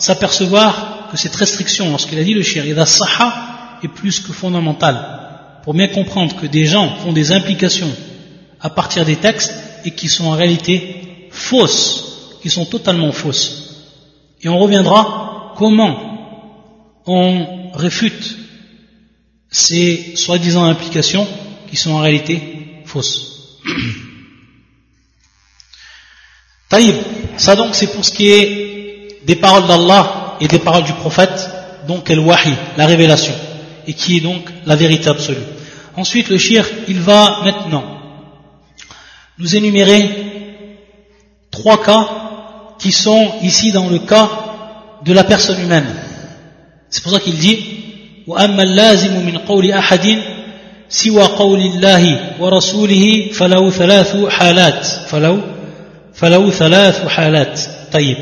s'apercevoir 0.02 1.06
que 1.12 1.16
cette 1.16 1.36
restriction, 1.36 1.90
lorsqu'il 1.90 2.18
a 2.18 2.24
dit 2.24 2.34
le 2.34 2.42
shir, 2.42 2.64
saha, 2.88 3.78
est 3.84 3.88
plus 3.88 4.18
que 4.18 4.32
fondamentale. 4.32 5.60
Pour 5.62 5.74
bien 5.74 5.86
comprendre 5.86 6.34
que 6.40 6.46
des 6.46 6.66
gens 6.66 6.96
font 6.96 7.12
des 7.12 7.30
implications 7.30 7.92
à 8.60 8.68
partir 8.68 9.04
des 9.04 9.14
textes 9.14 9.54
et 9.84 9.92
qui 9.92 10.08
sont 10.08 10.24
en 10.24 10.32
réalité 10.32 11.28
fausses, 11.30 12.38
qui 12.42 12.50
sont 12.50 12.64
totalement 12.64 13.12
fausses. 13.12 13.76
Et 14.42 14.48
on 14.48 14.58
reviendra 14.58 15.54
comment 15.56 15.94
on 17.06 17.70
réfute 17.72 18.38
ces 19.52 20.16
soi-disant 20.16 20.64
implications 20.64 21.28
qui 21.70 21.76
sont 21.76 21.92
en 21.92 22.00
réalité 22.00 22.82
fausses. 22.86 23.60
Taïb, 26.68 26.96
ça 27.36 27.54
donc 27.54 27.76
c'est 27.76 27.92
pour 27.92 28.04
ce 28.04 28.10
qui 28.10 28.30
est 28.30 28.71
des 29.25 29.35
paroles 29.35 29.67
d'Allah 29.67 30.35
et 30.39 30.47
des 30.47 30.59
paroles 30.59 30.83
du 30.83 30.93
prophète, 30.93 31.49
donc 31.87 32.09
el 32.09 32.19
wahi, 32.19 32.53
la 32.77 32.85
révélation, 32.85 33.33
et 33.87 33.93
qui 33.93 34.17
est 34.17 34.21
donc 34.21 34.49
la 34.65 34.75
vérité 34.75 35.09
absolue. 35.09 35.37
Ensuite, 35.95 36.29
le 36.29 36.37
shir, 36.37 36.65
il 36.87 36.99
va 36.99 37.39
maintenant 37.43 37.83
nous 39.39 39.55
énumérer 39.55 40.09
trois 41.51 41.83
cas 41.83 42.07
qui 42.79 42.91
sont 42.91 43.33
ici 43.41 43.71
dans 43.71 43.89
le 43.89 43.99
cas 43.99 44.29
de 45.05 45.13
la 45.13 45.23
personne 45.23 45.59
humaine. 45.59 45.87
C'est 46.89 47.03
pour 47.03 47.11
ça 47.11 47.19
qu'il 47.19 47.37
dit 47.37 47.77
وأما 48.27 48.63
اللازم 48.63 49.25
من 49.25 49.37
قول 49.37 49.71
أحد 49.71 50.17
سوى 50.89 51.23
قول 51.23 51.59
الله 51.59 52.19
ورسوله 52.39 53.31
فله 53.33 53.69
ثلاث 53.69 54.25
حالات 54.25 54.85
فلو 54.85 55.39
فلو 56.13 56.51
ثلاث 56.51 57.07
حالات 57.07 57.59
طيب 57.93 58.17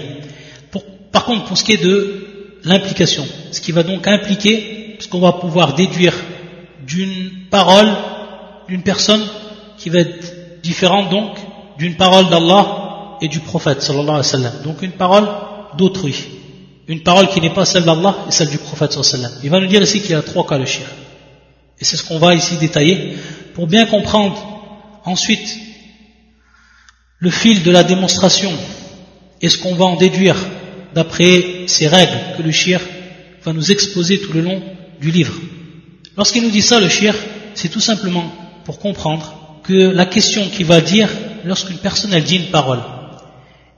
par 1.13 1.25
contre, 1.25 1.45
pour 1.45 1.57
ce 1.57 1.65
qui 1.65 1.73
est 1.73 1.85
de 1.85 2.27
l'implication, 2.65 3.27
ce 3.53 3.61
qui 3.61 3.73
va 3.73 3.83
donc 3.83 4.07
impliquer, 4.07 4.97
ce 5.01 5.09
qu'on 5.09 5.21
va 5.21 5.33
pouvoir 5.33 5.75
déduire 5.75 6.15
d'une 6.87 7.31
parole 7.51 7.89
d'une 8.69 8.83
personne 8.83 9.23
qui 9.79 9.91
va 9.91 10.01
être 10.01 10.63
différente 10.63 11.11
donc 11.11 11.37
d'une 11.79 11.97
parole 11.97 12.29
d'Allah 12.29 13.17
et 13.21 13.29
du 13.29 13.41
prophète 13.41 13.83
sallallahu 13.83 14.09
alayhi 14.09 14.19
wa 14.19 14.23
sallam. 14.23 14.53
Donc 14.63 14.83
une 14.83 14.93
parole 14.93 15.27
d'autrui 15.77 16.15
une 16.91 17.05
parole 17.05 17.29
qui 17.29 17.41
n'est 17.41 17.55
pas 17.55 17.65
celle 17.65 17.85
d'Allah 17.85 18.17
et 18.29 18.33
celle 18.33 18.51
du 18.51 18.59
prophète 18.59 18.93
sallallahu 18.93 19.33
Il 19.45 19.51
va 19.51 19.61
nous 19.61 19.69
dire 19.69 19.81
ici 19.81 20.01
qu'il 20.01 20.11
y 20.11 20.15
a 20.15 20.23
trois 20.23 20.45
cas 20.45 20.59
de 20.59 20.65
shirk. 20.65 20.89
Et 21.79 21.85
c'est 21.85 21.97
ce 21.97 22.03
qu'on 22.03 22.19
va 22.19 22.35
ici 22.35 22.57
détailler 22.57 23.17
pour 23.55 23.69
bien 23.69 23.87
comprendre 23.87 24.37
ensuite 25.05 25.57
le 27.19 27.31
fil 27.31 27.63
de 27.63 27.71
la 27.71 27.85
démonstration 27.85 28.53
et 29.41 29.49
ce 29.49 29.57
qu'on 29.59 29.77
va 29.77 29.85
en 29.85 29.97
déduire 29.97 30.37
d'après 30.95 31.65
ces 31.67 31.87
règles 31.87 32.19
que 32.37 32.43
le 32.43 32.51
shir 32.51 32.81
va 33.45 33.53
nous 33.53 33.71
exposer 33.71 34.21
tout 34.21 34.33
le 34.33 34.41
long 34.43 34.63
du 35.01 35.11
livre. 35.11 35.35
Lorsqu'il 36.17 36.43
nous 36.43 36.51
dit 36.51 36.63
ça, 36.63 36.81
le 36.81 36.89
shir, 36.89 37.15
c'est 37.55 37.69
tout 37.69 37.81
simplement 37.81 38.33
pour 38.65 38.79
comprendre 38.79 39.61
que 39.63 39.73
la 39.73 40.07
question 40.07 40.49
qu'il 40.49 40.67
va 40.67 40.81
dire 40.81 41.09
lorsqu'une 41.45 41.79
personne 41.79 42.13
elle 42.13 42.25
dit 42.25 42.37
une 42.37 42.51
parole 42.51 42.81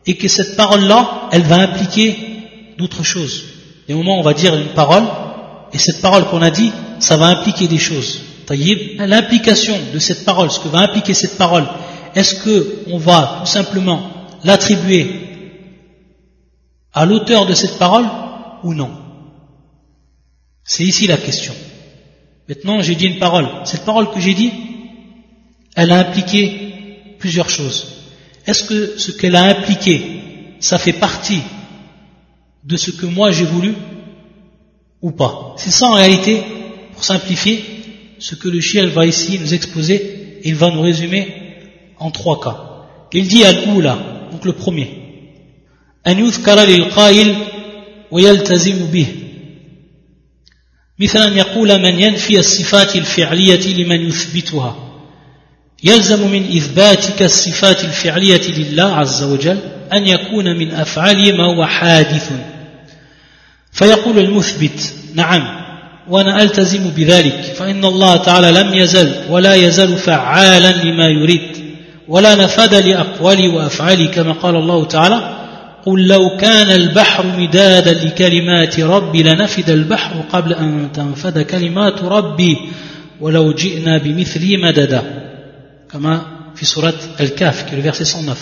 et 0.06 0.16
que 0.16 0.28
cette 0.28 0.56
parole-là, 0.56 1.28
elle 1.30 1.42
va 1.42 1.56
impliquer 1.56 2.16
d'autres 2.78 3.04
choses. 3.04 3.44
Des 3.86 3.94
moments 3.94 4.16
où 4.16 4.20
on 4.20 4.24
va 4.24 4.34
dire 4.34 4.54
une 4.56 4.74
parole, 4.74 5.04
et 5.72 5.78
cette 5.78 6.00
parole 6.00 6.26
qu'on 6.26 6.42
a 6.42 6.50
dit, 6.50 6.72
ça 6.98 7.16
va 7.16 7.26
impliquer 7.26 7.68
des 7.68 7.78
choses. 7.78 8.20
L'implication 8.98 9.74
de 9.94 9.98
cette 9.98 10.24
parole, 10.24 10.50
ce 10.50 10.60
que 10.60 10.68
va 10.68 10.80
impliquer 10.80 11.14
cette 11.14 11.38
parole, 11.38 11.64
est-ce 12.14 12.34
qu'on 12.42 12.98
va 12.98 13.38
tout 13.40 13.50
simplement 13.50 14.10
l'attribuer 14.44 15.21
à 16.92 17.06
l'auteur 17.06 17.46
de 17.46 17.54
cette 17.54 17.78
parole 17.78 18.06
ou 18.62 18.74
non? 18.74 18.90
C'est 20.64 20.84
ici 20.84 21.06
la 21.06 21.16
question. 21.16 21.54
Maintenant, 22.48 22.80
j'ai 22.80 22.94
dit 22.94 23.06
une 23.06 23.18
parole. 23.18 23.48
Cette 23.64 23.84
parole 23.84 24.10
que 24.10 24.20
j'ai 24.20 24.34
dit, 24.34 24.52
elle 25.74 25.90
a 25.90 25.98
impliqué 25.98 27.16
plusieurs 27.18 27.48
choses. 27.48 27.86
Est-ce 28.46 28.64
que 28.64 28.98
ce 28.98 29.12
qu'elle 29.12 29.36
a 29.36 29.44
impliqué, 29.44 30.56
ça 30.60 30.78
fait 30.78 30.92
partie 30.92 31.42
de 32.64 32.76
ce 32.76 32.90
que 32.90 33.06
moi 33.06 33.30
j'ai 33.30 33.44
voulu 33.44 33.74
ou 35.00 35.12
pas? 35.12 35.54
C'est 35.56 35.70
ça 35.70 35.86
en 35.86 35.94
réalité, 35.94 36.42
pour 36.92 37.04
simplifier, 37.04 37.64
ce 38.18 38.34
que 38.34 38.48
le 38.48 38.60
chien 38.60 38.86
va 38.86 39.06
ici 39.06 39.38
nous 39.38 39.54
exposer, 39.54 40.40
il 40.44 40.54
va 40.54 40.70
nous 40.70 40.82
résumer 40.82 41.34
en 41.98 42.10
trois 42.10 42.40
cas. 42.40 42.56
Il 43.12 43.28
dit 43.28 43.44
al-oula, 43.44 43.98
donc 44.30 44.44
le 44.44 44.52
premier. 44.52 45.01
أن 46.06 46.18
يذكر 46.18 46.60
للقائل 46.60 47.36
ويلتزم 48.10 48.86
به. 48.86 49.06
مثل 50.98 51.18
أن 51.18 51.36
يقول 51.36 51.78
من 51.82 52.00
ينفي 52.00 52.38
الصفات 52.38 52.96
الفعلية 52.96 53.84
لمن 53.84 54.08
يثبتها. 54.08 54.76
يلزم 55.84 56.30
من 56.30 56.56
إثباتك 56.56 57.22
الصفات 57.22 57.84
الفعلية 57.84 58.48
لله 58.48 58.96
عز 58.96 59.22
وجل 59.22 59.58
أن 59.92 60.06
يكون 60.06 60.58
من 60.58 60.70
أفعاله 60.70 61.32
ما 61.32 61.44
هو 61.44 61.66
حادث. 61.66 62.30
فيقول 63.72 64.18
المثبت 64.18 64.94
نعم 65.14 65.62
وأنا 66.08 66.42
ألتزم 66.42 66.90
بذلك 66.90 67.54
فإن 67.58 67.84
الله 67.84 68.16
تعالى 68.16 68.50
لم 68.50 68.74
يزل 68.74 69.14
ولا 69.28 69.54
يزال 69.54 69.96
فعالا 69.96 70.72
لما 70.72 71.08
يريد 71.08 71.56
ولا 72.08 72.34
نفذ 72.34 72.80
لأقوالي 72.80 73.48
وأفعالي 73.48 74.08
كما 74.08 74.32
قال 74.32 74.56
الله 74.56 74.84
تعالى 74.84 75.31
قل 75.86 76.06
لو 76.06 76.36
كان 76.36 76.70
البحر 76.70 77.26
مدادا 77.26 77.92
لكلمات 77.92 78.80
ربي 78.80 79.22
لنفد 79.22 79.70
البحر 79.70 80.14
قبل 80.32 80.52
أن 80.52 80.92
تنفد 80.92 81.38
كلمات 81.38 82.02
ربي 82.02 82.56
ولو 83.20 83.52
جئنا 83.52 83.98
بمثله 83.98 84.56
مددا. 84.56 85.02
كما 85.92 86.22
في 86.54 86.64
سورة 86.64 86.94
الكهف 87.20 87.64
qui 87.66 87.74
est 87.74 87.82
verset 87.82 88.16
109 88.16 88.36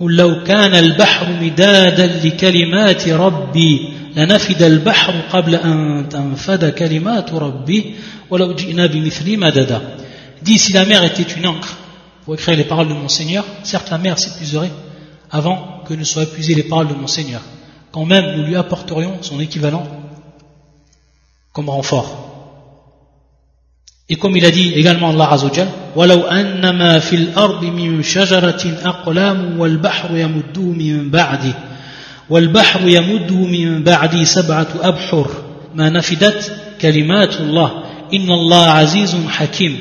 قل 0.00 0.16
لو 0.16 0.42
كان 0.42 0.74
البحر 0.74 1.26
مدادا 1.42 2.06
لكلمات 2.24 3.08
ربي 3.08 3.88
لنفد 4.16 4.62
البحر 4.62 5.14
قبل 5.32 5.54
أن 5.54 6.06
تنفد 6.10 6.64
كلمات 6.64 7.32
ربي 7.32 7.94
ولو 8.30 8.54
جئنا 8.54 8.86
بمثله 8.86 9.36
مددا. 9.36 9.80
Dit 10.42 10.58
si 10.58 10.72
la 10.72 10.84
mer 10.84 11.04
était 11.04 11.22
une 11.22 11.46
encre 11.46 11.76
pour 12.24 12.34
écrire 12.34 12.56
les 12.56 12.64
paroles 12.64 12.88
de 12.88 12.94
mon 12.94 13.08
Seigneur 13.08 13.44
certes 13.62 13.90
la 13.90 13.98
mer 13.98 14.18
s'épuiserait 14.18 14.72
avant 15.30 15.81
que 15.87 15.93
ne 15.93 16.03
soient 16.03 16.23
épuisées 16.23 16.55
les 16.55 16.63
paroles 16.63 16.87
de 16.87 16.93
mon 16.93 17.07
Seigneur, 17.07 17.41
quand 17.91 18.05
même 18.05 18.37
nous 18.37 18.43
lui 18.45 18.55
apporterions 18.55 19.17
son 19.21 19.39
équivalent 19.39 19.85
comme 21.53 21.69
renfort. 21.69 22.23
Et 24.09 24.15
comme 24.15 24.37
il 24.37 24.45
a 24.45 24.51
dit 24.51 24.73
également 24.73 25.09
Allah 25.09 25.31
Azzawajal, 25.31 25.67
وَلَوْ 25.95 26.27
أَنَّمَا 26.29 26.99
فِي 26.99 27.15
الْأَرْضِ 27.15 27.63
مِنْ 27.65 28.03
شَجَرَةٍ 28.03 28.63
أَقْلَامٌ 28.85 29.59
وَالْبَحْرُ 29.59 30.17
يَمُدُّهُ 30.17 30.61
مِنْ 30.61 31.09
بَعْدِهِ 31.09 31.53
وَالْبَحْرُ 32.29 32.87
يَمُدُّهُ 32.87 33.35
مِنْ 33.35 33.83
بَعْدِهِ 33.83 34.23
سَبْعَةُ 34.23 34.67
أَبْحُرٍ 34.81 35.47
ما 35.75 35.89
نفدت 35.89 36.51
كلمات 36.81 37.41
الله 37.41 37.83
إن 38.13 38.31
الله 38.31 38.65
عزيز 38.65 39.15
حكيم 39.27 39.79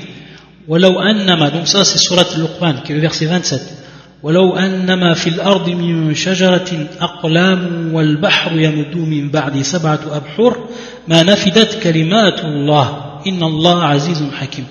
ولو 0.69 1.01
أنما 1.01 1.51
donc 1.51 1.69
ça 1.69 1.85
c'est 1.85 1.99
surat 1.99 2.25
Luqman 2.37 2.83
qui 2.85 2.93
est 2.93 2.95
le 2.97 3.01
verset 3.01 3.27
27 3.27 3.80
ولو 4.24 4.56
أنما 4.56 5.14
في 5.14 5.30
الأرض 5.30 5.70
من 5.70 6.16
شجرة 6.16 6.88
أقلام 7.00 7.94
والبحر 7.94 8.60
يمد 8.60 8.96
من 8.96 9.30
بعد 9.30 9.62
سبعة 9.62 10.00
أبحر 10.12 10.68
ما 11.08 11.24
نفدت 11.24 11.84
كلمات 11.84 12.40
الله 12.40 13.20
إن 13.28 13.44
الله 13.44 13.84
عزيز 13.84 14.24
حكيم 14.40 14.66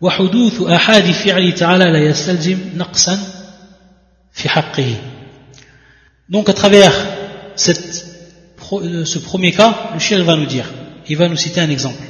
وحدوث 0.00 0.62
أحاد 0.62 1.10
فعل 1.10 1.52
تعالى 1.52 1.84
لا 1.84 1.98
يستلزم 1.98 2.58
نقصا 2.76 3.18
في 4.32 4.48
حقه 4.48 4.94
Donc 6.30 6.48
à 6.48 6.54
travers 6.54 6.94
cette, 7.54 8.06
ce 9.04 9.18
premier 9.18 9.52
cas, 9.52 9.74
le 9.92 9.98
chien 10.00 10.22
va 10.22 10.36
nous 10.36 10.46
dire, 10.46 10.64
il 11.06 11.18
va 11.18 11.28
nous 11.28 11.36
citer 11.36 11.60
un 11.60 11.68
exemple. 11.68 12.02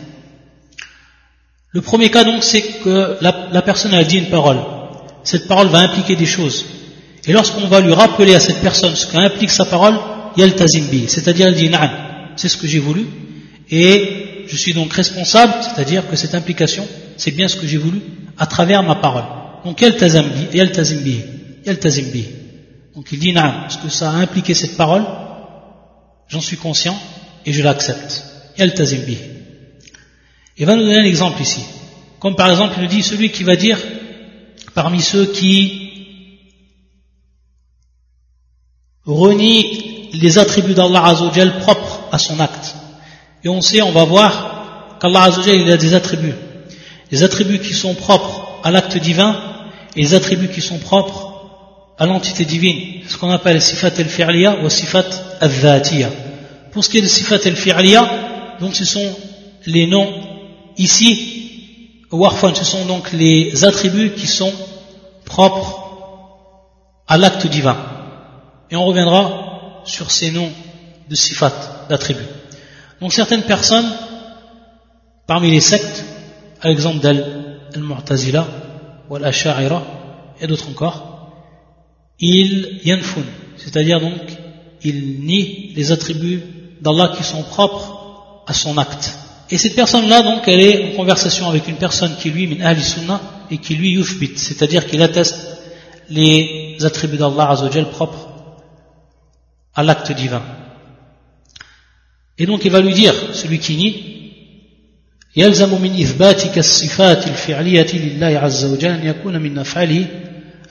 Le 1.73 1.81
premier 1.81 2.11
cas 2.11 2.23
donc 2.23 2.45
c'est 2.45 2.63
que 2.85 3.17
la, 3.21 3.49
la 3.51 3.63
personne 3.63 3.93
a 3.95 4.05
dit 4.05 4.19
une 4.19 4.31
parole 4.31 4.59
cette 5.25 5.49
parole 5.49 5.69
va 5.69 5.79
impliquer 5.79 6.17
des 6.17 6.27
choses. 6.27 6.67
Et 7.27 7.33
lorsqu'on 7.33 7.67
va 7.67 7.81
lui 7.81 7.93
rappeler 7.93 8.35
à 8.35 8.41
cette 8.41 8.61
personne 8.61 8.95
ce 8.95 9.07
qu'implique 9.11 9.51
sa 9.51 9.65
parole, 9.65 9.99
yal 10.37 10.55
tazimbi, 10.55 11.09
c'est-à-dire 11.09 11.49
elle 11.49 11.55
dit 11.55 11.71
na'am, 11.71 11.91
c'est 12.37 12.49
ce 12.49 12.57
que 12.57 12.67
j'ai 12.67 12.79
voulu, 12.79 13.07
et 13.71 14.45
je 14.47 14.57
suis 14.57 14.75
donc 14.75 14.93
responsable, 14.93 15.55
c'est-à-dire 15.63 16.09
que 16.09 16.17
cette 16.17 16.35
implication, 16.35 16.87
c'est 17.17 17.31
bien 17.31 17.49
ce 17.49 17.57
que 17.57 17.67
j'ai 17.67 17.79
voulu 17.79 18.01
à 18.39 18.47
travers 18.47 18.83
ma 18.83 18.97
parole. 18.97 19.25
Donc 19.65 19.81
yal 19.81 19.97
tazimbi, 19.97 20.49
yal 20.53 20.71
tazimbi, 20.71 21.21
yal 21.65 21.79
tazimbi. 21.79 22.27
Donc 22.95 23.11
il 23.11 23.19
dit 23.19 23.33
na'am, 23.33 23.71
ce 23.71 23.79
que 23.79 23.89
ça 23.89 24.11
a 24.11 24.15
impliqué 24.15 24.53
cette 24.53 24.77
parole, 24.77 25.05
j'en 26.29 26.41
suis 26.41 26.59
conscient 26.59 26.97
et 27.47 27.53
je 27.53 27.63
l'accepte. 27.63 28.25
Yal 28.59 28.75
tazimbi. 28.75 29.17
Il 30.59 30.67
va 30.67 30.77
nous 30.77 30.83
donner 30.83 30.99
un 30.99 31.05
exemple 31.05 31.41
ici. 31.41 31.61
Comme 32.21 32.37
par 32.37 32.51
exemple, 32.51 32.75
il 32.77 32.83
nous 32.83 32.89
dit 32.89 33.03
celui 33.03 33.31
qui 33.31 33.43
va 33.43 33.57
dire 33.57 33.79
parmi 34.75 35.01
ceux 35.01 35.27
qui 35.27 35.91
renient 39.07 40.11
les 40.13 40.39
attributs 40.39 40.75
d'Allah 40.75 41.05
Azzawajal 41.07 41.59
propres 41.61 42.01
à 42.13 42.19
son 42.19 42.41
acte. 42.41 42.75
Et 43.45 43.49
on 43.49 43.61
sait, 43.61 43.83
on 43.83 43.93
va 43.93 44.05
voir 44.05 44.99
qu'Allah 45.01 45.25
Azzawajal 45.25 45.57
il 45.57 45.71
a 45.71 45.77
des 45.77 45.95
attributs. 45.95 46.35
Les 47.11 47.23
attributs 47.23 47.61
qui 47.61 47.75
sont 47.75 47.95
propres 47.95 48.61
à 48.65 48.71
l'acte 48.71 48.97
divin 48.99 49.37
et 49.97 50.03
les 50.03 50.15
attributs 50.15 50.49
qui 50.49 50.61
sont 50.61 50.79
propres 50.79 51.31
à 51.99 52.07
l'entité 52.07 52.45
divine. 52.45 53.03
Ce 53.07 53.17
qu'on 53.17 53.31
appelle 53.31 53.61
sifat 53.63 53.93
al-fi'liya 53.99 54.65
ou 54.65 54.69
sifat 54.69 55.07
al-dhatiya. 55.41 56.11
Pour 56.73 56.85
ce 56.85 56.91
qui 56.91 56.99
est 56.99 57.03
de 57.03 57.07
sifat 57.07 57.39
al-fi'liya, 57.45 58.57
donc 58.61 58.75
ce 58.75 58.85
sont 58.85 59.15
les 59.67 59.87
noms 59.87 60.13
ici 60.77 61.44
Warfan, 62.17 62.55
ce 62.55 62.65
sont 62.65 62.87
donc 62.87 63.13
les 63.13 63.65
attributs 63.65 64.13
qui 64.15 64.27
sont 64.27 64.53
propres 65.25 65.85
à 67.07 67.17
l'acte 67.19 67.47
divin. 67.47 67.77
Et 68.71 68.77
on 68.77 68.85
reviendra 68.85 69.83
sur 69.85 70.11
ces 70.11 70.31
noms 70.31 70.51
de 71.09 71.15
sifat, 71.15 71.53
d'attributs. 71.89 72.27
Donc 73.01 73.13
certaines 73.13 73.43
personnes, 73.43 73.91
parmi 75.27 75.51
les 75.51 75.61
sectes, 75.61 76.05
à 76.61 76.69
l'exemple 76.69 77.01
d'Al-Mu'tazila 77.01 78.47
ou 79.11 79.17
Al-Asha'ira 79.17 79.83
et 80.41 80.47
d'autres 80.47 80.71
encore, 80.71 81.33
ils 82.19 82.81
yanfun, 82.85 83.23
c'est-à-dire 83.57 84.01
donc 84.01 84.21
ils 84.83 85.21
nient 85.21 85.73
les 85.75 85.93
attributs 85.93 86.43
d'Allah 86.81 87.13
qui 87.17 87.23
sont 87.25 87.43
propres 87.43 88.43
à 88.47 88.55
son 88.55 88.79
acte. 88.79 89.19
Et 89.52 89.58
cette 89.58 89.76
personne-là, 89.76 90.22
donc, 90.22 90.48
elle 90.48 90.62
est 90.62 90.94
en 90.94 90.96
conversation 90.96 91.50
avec 91.50 91.68
une 91.68 91.76
personne 91.76 92.16
qui, 92.18 92.30
lui, 92.30 92.48
min 92.48 92.64
ahli 92.64 92.84
sunnah, 92.84 93.22
et 93.50 93.58
qui, 93.58 93.76
lui, 93.76 93.94
yufbit, 93.94 94.38
c'est-à-dire 94.38 94.86
qu'il 94.86 95.02
atteste 95.02 95.58
les 96.10 96.78
attributs 96.84 97.18
d'Allah 97.18 97.50
Azzawajal 97.50 97.90
propres 97.90 98.30
à 99.76 99.84
l'acte 99.84 100.12
divin. 100.12 100.42
Et 102.38 102.46
donc, 102.46 102.64
il 102.64 102.72
va 102.72 102.82
lui 102.82 102.94
dire, 102.94 103.14
celui 103.34 103.60
qui 103.60 103.76
nie, 103.76 104.10
يلزم 105.36 105.82
من 105.82 106.02
إثباتك 106.02 106.58
الصفات 106.58 107.28
الفعلية 107.28 107.88
لله 107.94 108.40
عز 108.40 108.66
وجل 108.66 108.90
أن 108.90 109.06
يكون 109.06 109.42
من 109.42 109.58
أفعاله 109.58 110.06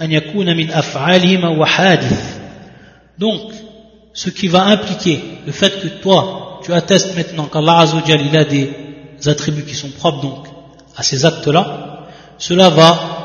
أن 0.01 0.13
يكون 0.13 0.57
من 0.57 0.71
أفعاله 0.71 1.37
ما 1.37 1.49
هو 1.49 1.65
حادث. 1.65 2.39
Donc, 3.19 3.53
ce 4.13 4.31
qui 4.31 4.49
va 4.49 4.65
impliquer 4.65 5.21
le 5.47 5.53
fait 5.53 5.81
que 5.81 5.89
toi, 6.03 6.52
tu 6.64 6.74
attestes 6.74 7.16
maintenant 7.16 7.46
qu'Allah 7.46 7.80
Azzawajal 7.80 8.22
il 8.22 8.38
a 8.38 8.46
des 8.46 8.70
attributs 9.26 9.66
qui 9.66 9.76
sont 9.76 9.90
propres 9.90 10.22
donc 10.22 10.48
à 10.96 11.04
ces 11.04 11.26
actes-là, 11.26 12.08
cela 12.38 12.70
va 12.70 13.24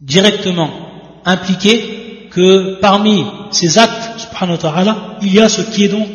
directement 0.00 0.70
impliquer 1.24 2.28
que 2.30 2.78
parmi 2.80 3.24
ces 3.50 3.78
actes, 3.78 4.20
subhanahu 4.20 4.58
wa 4.64 4.96
il 5.22 5.34
y 5.34 5.40
a 5.40 5.48
ce 5.48 5.62
qui 5.62 5.84
est 5.84 5.88
donc 5.88 6.08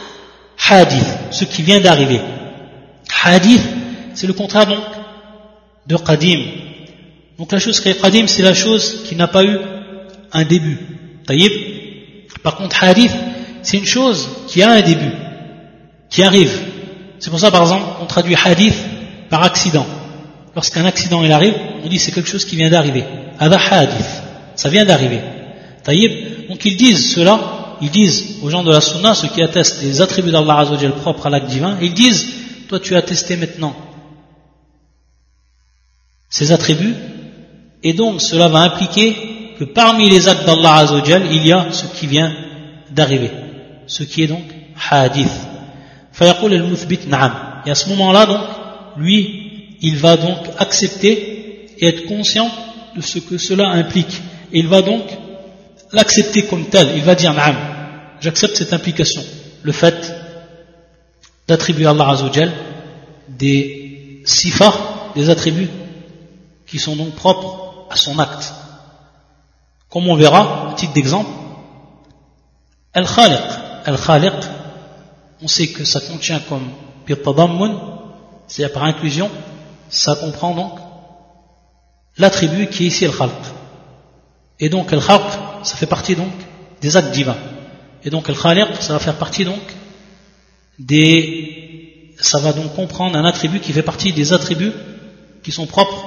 hadith, 0.68 1.06
ce 1.30 1.44
qui 1.44 1.62
vient 1.62 1.80
d'arriver. 1.80 2.20
Hadith, 3.24 3.62
c'est 4.14 4.26
le 4.26 4.32
contraire 4.32 4.66
donc 4.66 4.84
de 5.86 5.96
qadim. 5.96 6.40
Donc 7.38 7.52
la 7.52 7.58
chose 7.58 7.80
qui 7.80 7.88
est 7.88 8.00
qadim, 8.00 8.26
c'est 8.26 8.42
la 8.42 8.54
chose 8.54 9.04
qui 9.06 9.14
n'a 9.16 9.28
pas 9.28 9.44
eu 9.44 9.58
un 10.32 10.44
début. 10.44 10.78
Taïb. 11.26 11.52
Par 12.42 12.56
contre, 12.56 12.82
hadith, 12.82 13.12
c'est 13.70 13.76
une 13.76 13.86
chose 13.86 14.28
qui 14.48 14.64
a 14.64 14.70
un 14.70 14.80
début, 14.80 15.12
qui 16.08 16.24
arrive. 16.24 16.50
C'est 17.20 17.30
pour 17.30 17.38
ça, 17.38 17.52
par 17.52 17.62
exemple, 17.62 17.84
on 18.02 18.06
traduit 18.06 18.34
hadith 18.34 18.74
par 19.28 19.44
accident. 19.44 19.86
Lorsqu'un 20.56 20.84
accident 20.86 21.22
arrive, 21.30 21.54
on 21.84 21.88
dit 21.88 22.00
c'est 22.00 22.10
quelque 22.10 22.28
chose 22.28 22.44
qui 22.44 22.56
vient 22.56 22.68
d'arriver. 22.68 23.04
Hadith, 23.38 24.22
ça 24.56 24.68
vient 24.70 24.84
d'arriver. 24.84 25.20
Donc 26.48 26.64
ils 26.64 26.76
disent 26.76 27.14
cela 27.14 27.76
ils 27.80 27.90
disent 27.90 28.38
aux 28.42 28.50
gens 28.50 28.64
de 28.64 28.72
la 28.72 28.80
Sunna, 28.80 29.14
ceux 29.14 29.28
qui 29.28 29.40
attestent 29.40 29.82
les 29.82 30.00
attributs 30.02 30.32
d'Allah 30.32 30.58
Azzawajal 30.58 30.96
propres 30.96 31.28
à 31.28 31.30
l'acte 31.30 31.46
divin, 31.46 31.78
ils 31.80 31.94
disent, 31.94 32.26
toi 32.68 32.80
tu 32.80 32.96
as 32.96 32.98
attesté 32.98 33.36
maintenant 33.36 33.74
ces 36.28 36.50
attributs, 36.50 36.94
et 37.84 37.92
donc 37.92 38.20
cela 38.20 38.48
va 38.48 38.62
impliquer 38.62 39.54
que 39.58 39.64
parmi 39.64 40.10
les 40.10 40.26
actes 40.26 40.44
d'Allah 40.44 40.74
Azzawajal, 40.74 41.32
il 41.32 41.46
y 41.46 41.52
a 41.52 41.68
ce 41.70 41.86
qui 41.86 42.08
vient 42.08 42.34
d'arriver, 42.90 43.30
ce 43.90 44.04
qui 44.04 44.22
est 44.22 44.28
donc 44.28 44.44
hadith. 44.90 45.32
Fayaqul 46.12 46.54
al-muthbit 46.54 47.06
na'am. 47.08 47.62
Et 47.66 47.70
à 47.70 47.74
ce 47.74 47.88
moment-là, 47.88 48.26
donc, 48.26 48.44
lui, 48.96 49.76
il 49.80 49.96
va 49.96 50.16
donc 50.16 50.38
accepter 50.58 51.74
et 51.76 51.86
être 51.88 52.06
conscient 52.06 52.48
de 52.96 53.00
ce 53.00 53.18
que 53.18 53.36
cela 53.36 53.68
implique. 53.70 54.22
Et 54.52 54.60
il 54.60 54.68
va 54.68 54.80
donc 54.82 55.02
l'accepter 55.92 56.46
comme 56.46 56.66
tel. 56.66 56.88
Il 56.96 57.02
va 57.02 57.16
dire 57.16 57.34
na'am. 57.34 57.56
J'accepte 58.20 58.56
cette 58.56 58.72
implication. 58.72 59.22
Le 59.62 59.72
fait 59.72 60.14
d'attribuer 61.48 61.86
à 61.86 61.90
Allah 61.90 62.10
Azzawajal 62.10 62.52
des 63.28 64.22
sifas, 64.24 64.74
des 65.16 65.30
attributs 65.30 65.70
qui 66.66 66.78
sont 66.78 66.94
donc 66.94 67.14
propres 67.16 67.86
à 67.90 67.96
son 67.96 68.18
acte. 68.20 68.52
Comme 69.88 70.08
on 70.08 70.14
verra, 70.14 70.68
un 70.70 70.74
titre 70.74 70.92
d'exemple, 70.92 71.30
Al-Khaliq. 72.94 73.59
Al-Khaliq, 73.84 74.32
on 75.42 75.48
sait 75.48 75.68
que 75.68 75.84
ça 75.84 76.00
contient 76.00 76.40
comme 76.48 76.68
Pirtadammun, 77.06 77.80
c'est-à-dire 78.46 78.74
par 78.74 78.84
inclusion, 78.84 79.30
ça 79.88 80.14
comprend 80.16 80.54
donc 80.54 80.72
l'attribut 82.16 82.68
qui 82.68 82.84
est 82.84 82.88
ici 82.88 83.06
Al-Khalq. 83.06 83.32
Et 84.58 84.68
donc 84.68 84.92
Al-Khalq, 84.92 85.22
ça 85.62 85.76
fait 85.76 85.86
partie 85.86 86.14
donc 86.14 86.32
des 86.80 86.96
actes 86.96 87.12
divins. 87.12 87.36
Et 88.04 88.10
donc 88.10 88.28
Al-Khaliq, 88.28 88.80
ça 88.80 88.94
va 88.94 88.98
faire 88.98 89.16
partie 89.16 89.44
donc 89.44 89.62
des... 90.78 92.14
Ça 92.20 92.38
va 92.38 92.52
donc 92.52 92.74
comprendre 92.74 93.16
un 93.16 93.24
attribut 93.24 93.60
qui 93.60 93.72
fait 93.72 93.82
partie 93.82 94.12
des 94.12 94.34
attributs 94.34 94.72
qui 95.42 95.52
sont 95.52 95.66
propres 95.66 96.04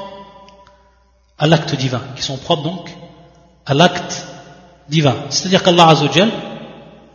à 1.39 1.47
l'acte 1.47 1.73
divin, 1.75 2.01
qui 2.15 2.21
sont 2.21 2.37
propres 2.37 2.61
donc 2.61 2.89
à 3.65 3.73
l'acte 3.73 4.27
divin. 4.89 5.15
C'est-à-dire 5.29 5.63
qu'Allah 5.63 5.87
Azzawajal, 5.87 6.29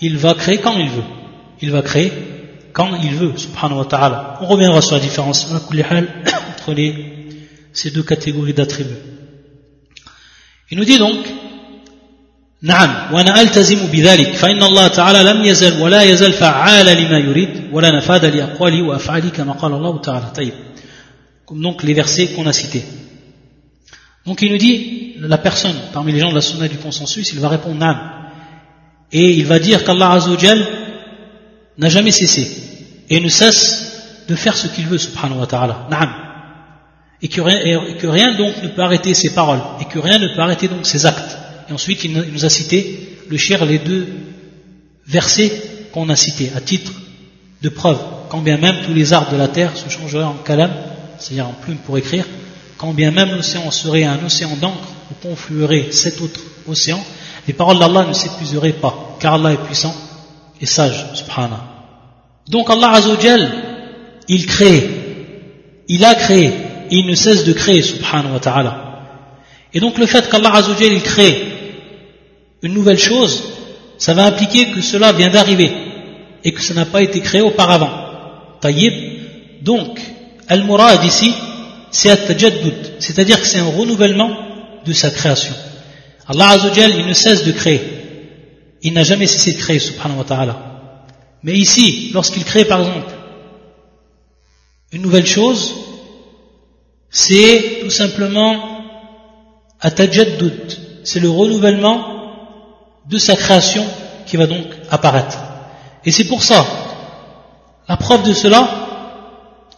il 0.01 0.17
va 0.17 0.33
créer 0.33 0.57
quand 0.57 0.77
il 0.77 0.89
veut. 0.89 1.03
Il 1.61 1.71
va 1.71 1.81
créer 1.81 2.11
quand 2.73 2.89
il 3.01 3.15
veut, 3.15 3.33
subhanahu 3.37 3.79
wa 3.79 3.85
ta'ala. 3.85 4.39
On 4.41 4.47
reviendra 4.47 4.81
sur 4.81 4.95
la 4.95 5.01
différence 5.01 5.51
entre 5.51 6.73
les, 6.73 6.93
ces 7.71 7.91
deux 7.91 8.03
catégories 8.03 8.53
d'attributs. 8.53 9.03
Il 10.71 10.77
nous 10.77 10.85
dit 10.85 10.97
donc, 10.97 11.17
نعم 12.65 13.13
وانا 13.13 13.41
التزم 13.41 13.87
بذلك 13.91 14.35
فان 14.35 14.63
الله 14.63 14.87
تعالى 14.87 15.23
لم 15.23 15.45
يزل 15.45 15.81
ولا 15.81 16.01
يزل 16.03 16.33
فعال 16.33 16.85
لما 16.85 17.17
يريد 17.17 17.49
ولا 17.73 17.91
نفاد 17.91 18.25
لاقواله 18.25 18.81
وافعاله 18.81 19.29
كما 19.29 19.53
قال 19.53 19.73
الله 19.73 20.01
تعالى 20.01 20.25
طيب 20.35 20.53
comme 21.45 21.61
donc 21.61 21.83
les 21.83 21.93
versets 21.93 22.27
qu'on 22.27 22.47
a 22.47 22.53
cités 22.53 22.85
donc 24.25 24.41
il 24.41 24.51
nous 24.51 24.57
dit, 24.57 25.15
la 25.19 25.37
personne 25.37 25.75
parmi 25.91 26.11
les 26.11 26.19
gens 26.19 26.29
de 26.29 26.35
la 26.35 26.41
sunna 26.41 26.67
du 26.67 26.77
consensus, 26.77 27.33
il 27.33 27.39
va 27.39 27.49
répondre 27.49 27.75
Nam. 27.75 28.16
et 29.12 29.32
il 29.32 29.46
va 29.46 29.58
dire 29.58 29.84
qu'Allah 29.84 30.12
Azzawajal 30.12 30.66
n'a 31.78 31.88
jamais 31.88 32.12
cessé 32.12 32.50
et 33.08 33.20
ne 33.20 33.28
cesse 33.28 34.24
de 34.28 34.34
faire 34.34 34.56
ce 34.56 34.66
qu'il 34.68 34.86
veut, 34.86 34.98
subhanahu 34.98 35.38
wa 35.38 35.46
ta'ala. 35.46 35.86
Naam. 35.90 36.10
Et 37.22 37.28
que, 37.28 37.40
rien, 37.40 37.58
et 37.60 37.96
que 37.96 38.06
rien 38.06 38.34
donc 38.34 38.62
ne 38.62 38.68
peut 38.68 38.82
arrêter 38.82 39.14
ses 39.14 39.30
paroles 39.30 39.60
et 39.80 39.86
que 39.86 39.98
rien 39.98 40.18
ne 40.18 40.28
peut 40.28 40.40
arrêter 40.40 40.68
donc 40.68 40.86
ses 40.86 41.06
actes. 41.06 41.38
Et 41.68 41.72
ensuite 41.72 42.04
il 42.04 42.12
nous 42.12 42.44
a 42.44 42.48
cité 42.48 43.18
le 43.28 43.36
cher 43.36 43.64
les 43.64 43.78
deux 43.78 44.06
versets 45.06 45.50
qu'on 45.92 46.08
a 46.10 46.16
cités 46.16 46.52
à 46.54 46.60
titre 46.60 46.92
de 47.62 47.68
preuve. 47.68 47.98
Quand 48.28 48.40
bien 48.40 48.58
même 48.58 48.76
tous 48.86 48.94
les 48.94 49.12
arbres 49.12 49.32
de 49.32 49.36
la 49.36 49.48
terre 49.48 49.76
se 49.76 49.88
changeraient 49.88 50.24
en 50.24 50.36
kalam, 50.44 50.70
c'est-à-dire 51.18 51.48
en 51.48 51.54
plume 51.54 51.78
pour 51.78 51.98
écrire, 51.98 52.24
quand 52.76 52.92
bien 52.92 53.10
même 53.10 53.34
l'océan 53.34 53.70
serait 53.70 54.04
un 54.04 54.24
océan 54.24 54.56
d'encre 54.60 54.88
où 55.10 55.28
confluerait 55.28 55.90
sept 55.90 56.20
autres 56.20 56.40
océans, 56.68 57.04
les 57.48 57.54
paroles 57.54 57.78
d'Allah 57.78 58.04
ne 58.06 58.12
s'épuiseraient 58.12 58.72
pas, 58.72 59.16
car 59.18 59.34
Allah 59.34 59.54
est 59.54 59.64
puissant 59.64 59.94
et 60.60 60.66
sage, 60.66 61.06
subhanah. 61.14 61.64
Donc 62.46 62.68
Allah 62.68 62.90
Azzawajal, 62.90 63.50
il 64.28 64.46
crée, 64.46 64.90
il 65.88 66.04
a 66.04 66.14
créé, 66.14 66.52
et 66.90 66.96
il 66.96 67.06
ne 67.06 67.14
cesse 67.14 67.44
de 67.44 67.54
créer, 67.54 67.80
subhanahu 67.80 68.34
wa 68.34 68.40
ta'ala. 68.40 68.84
Et 69.72 69.80
donc 69.80 69.96
le 69.96 70.04
fait 70.04 70.28
qu'Allah 70.28 70.56
Azzawajal, 70.56 71.00
crée 71.00 71.46
une 72.62 72.74
nouvelle 72.74 72.98
chose, 72.98 73.44
ça 73.96 74.12
va 74.12 74.26
impliquer 74.26 74.66
que 74.72 74.82
cela 74.82 75.12
vient 75.12 75.30
d'arriver, 75.30 75.72
et 76.44 76.52
que 76.52 76.60
ça 76.60 76.74
n'a 76.74 76.84
pas 76.84 77.00
été 77.00 77.20
créé 77.20 77.40
auparavant. 77.40 77.90
Taïb. 78.60 78.92
Donc, 79.62 79.98
Al-Murad 80.48 81.02
ici, 81.04 81.32
c'est 81.90 82.10
c'est-à-dire 82.98 83.40
que 83.40 83.46
c'est 83.46 83.58
un 83.58 83.70
renouvellement 83.70 84.36
de 84.84 84.92
sa 84.92 85.10
création. 85.10 85.54
Allah 86.28 86.50
Azzawajal, 86.50 86.94
il 86.94 87.06
ne 87.06 87.14
cesse 87.14 87.44
de 87.44 87.52
créer. 87.52 87.80
Il 88.82 88.92
n'a 88.92 89.02
jamais 89.02 89.26
cessé 89.26 89.54
de 89.54 89.58
créer, 89.58 89.78
subhanahu 89.78 90.18
wa 90.18 90.24
ta'ala. 90.24 90.56
Mais 91.42 91.54
ici, 91.54 92.10
lorsqu'il 92.12 92.44
crée 92.44 92.64
par 92.64 92.80
exemple 92.80 93.12
une 94.92 95.02
nouvelle 95.02 95.26
chose, 95.26 95.74
c'est 97.10 97.78
tout 97.82 97.90
simplement 97.90 98.56
atajaddud, 99.80 101.02
c'est 101.04 101.20
le 101.20 101.30
renouvellement 101.30 102.18
de 103.08 103.18
sa 103.18 103.36
création 103.36 103.84
qui 104.26 104.36
va 104.36 104.46
donc 104.46 104.66
apparaître. 104.90 105.38
Et 106.04 106.12
c'est 106.12 106.24
pour 106.24 106.42
ça, 106.42 106.66
la 107.88 107.96
preuve 107.96 108.22
de 108.24 108.34
cela, 108.34 108.68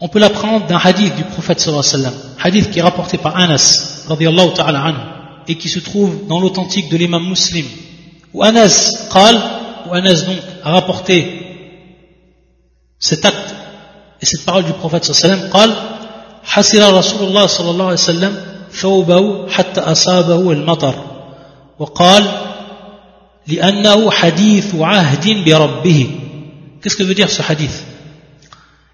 on 0.00 0.08
peut 0.08 0.18
l'apprendre 0.18 0.66
d'un 0.66 0.78
hadith 0.78 1.14
du 1.14 1.24
prophète 1.24 1.60
sallallahu 1.60 1.86
alayhi 1.86 2.04
wa 2.04 2.10
sallam, 2.10 2.36
hadith 2.42 2.70
qui 2.70 2.78
est 2.78 2.82
rapporté 2.82 3.18
par 3.18 3.36
Anas 3.36 4.04
radiallahu 4.08 4.52
ta'ala 4.54 4.80
anhu 4.80 5.19
et 5.47 5.55
qui 5.55 5.69
se 5.69 5.79
trouve 5.79 6.27
dans 6.27 6.39
l'authentique 6.39 6.89
de 6.89 6.97
l'imam 6.97 7.27
muslim 7.27 7.65
où 8.33 8.43
Anas 8.43 9.07
qal, 9.11 9.35
où 9.87 9.93
Anas 9.93 10.23
donc 10.25 10.37
a 10.63 10.71
rapporté 10.71 11.17
cet 12.99 13.25
acte 13.25 13.55
et 14.21 14.25
cette 14.25 14.45
parole 14.45 14.65
du 14.65 14.73
prophète 14.73 15.03
sallallahu 15.05 15.25
alayhi 15.25 15.43
wa 15.43 15.49
sallam 15.49 15.75
قال 15.75 15.95
حسر 16.45 16.97
رسول 16.97 17.27
الله 17.27 17.45
صلى 17.47 17.69
الله 17.71 17.85
عليه 17.85 17.93
وسلم 17.93 18.33
ثوبه 18.71 19.49
حتى 19.49 19.81
أصابه 19.81 20.51
المطر 20.51 20.95
وقال 21.79 22.23
لأنه 23.47 24.11
حديث 24.11 24.75
عهد 24.75 25.45
بربه 25.45 26.09
Qu'est-ce 26.81 26.97
que 26.97 27.03
veut 27.03 27.15
dire 27.15 27.31
ce 27.31 27.41
hadith 27.41 27.83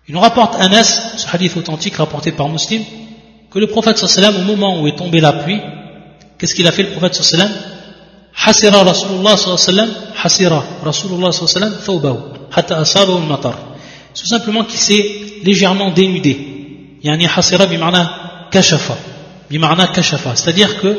Il 0.07 0.13
nous 0.15 0.21
rapporte 0.21 0.55
Anas, 0.55 1.17
ce 1.17 1.27
hadith 1.27 1.57
authentique 1.57 1.97
rapporté 1.97 2.31
par 2.31 2.47
Muslim, 2.47 2.83
que 3.51 3.59
le 3.59 3.67
prophète 3.67 3.97
sallam, 3.97 4.35
au 4.37 4.43
moment 4.43 4.81
où 4.81 4.87
est 4.87 4.95
tombée 4.95 5.19
la 5.19 5.33
pluie, 5.33 5.59
qu'est-ce 6.38 6.54
qu'il 6.54 6.66
a 6.66 6.72
fait 6.72 6.82
le 6.82 6.90
prophète 6.90 7.14
sallam? 7.14 7.50
Hasira 8.44 8.84
Rasulullah 8.84 9.36
sallam, 9.36 9.88
hasira 10.22 10.62
Rasulullah 10.84 11.32
sallam, 11.32 11.74
thawbahu, 11.84 12.18
hatta 12.52 12.78
asabahu 12.78 13.18
al-matar. 13.18 13.58
Tout 14.14 14.26
simplement 14.26 14.64
qu'il 14.64 14.78
s'est 14.78 15.42
légèrement 15.42 15.90
dénudé. 15.90 16.98
Yani 17.02 17.26
hasira 17.26 17.66
bima'na 17.66 18.48
kashafa. 18.50 18.96
Bima'na 19.50 19.88
kashafa. 19.88 20.36
C'est-à-dire 20.36 20.80
que 20.80 20.98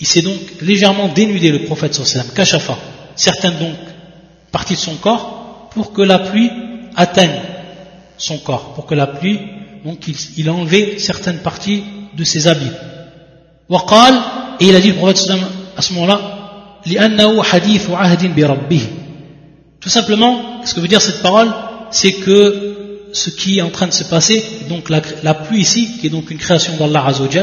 il 0.00 0.06
s'est 0.06 0.22
donc 0.22 0.38
légèrement 0.60 1.08
dénudé 1.08 1.50
le 1.50 1.60
prophète 1.60 1.94
sallam, 1.94 2.26
kashafa. 2.34 2.76
Certaines 3.14 3.58
donc 3.58 3.76
parties 4.50 4.74
de 4.74 4.78
son 4.78 4.96
corps 4.96 5.68
pour 5.74 5.92
que 5.92 6.02
la 6.02 6.18
pluie 6.18 6.50
atteigne 6.96 7.40
son 8.18 8.38
corps, 8.38 8.74
pour 8.74 8.86
que 8.86 8.94
la 8.94 9.06
pluie, 9.06 9.38
donc 9.84 10.06
il 10.36 10.48
a 10.48 10.52
enlevé 10.52 10.98
certaines 10.98 11.38
parties 11.38 11.82
de 12.16 12.24
ses 12.24 12.46
habits. 12.46 12.70
Et 14.60 14.66
il 14.66 14.76
a 14.76 14.80
dit 14.80 14.88
le 14.88 14.94
prophète 14.96 15.30
à 15.76 15.82
ce 15.82 15.92
moment-là, 15.94 16.42
tout 19.80 19.88
simplement, 19.88 20.64
ce 20.64 20.74
que 20.74 20.80
veut 20.80 20.88
dire 20.88 21.00
cette 21.00 21.22
parole, 21.22 21.48
c'est 21.90 22.12
que 22.12 23.08
ce 23.12 23.30
qui 23.30 23.58
est 23.58 23.62
en 23.62 23.70
train 23.70 23.86
de 23.86 23.92
se 23.92 24.04
passer, 24.04 24.44
donc 24.68 24.88
la, 24.88 25.34
pluie 25.34 25.60
ici, 25.60 25.98
qui 26.00 26.06
est 26.08 26.10
donc 26.10 26.30
une 26.30 26.38
création 26.38 26.76
d'Allah 26.76 27.04
Azzawajal, 27.06 27.30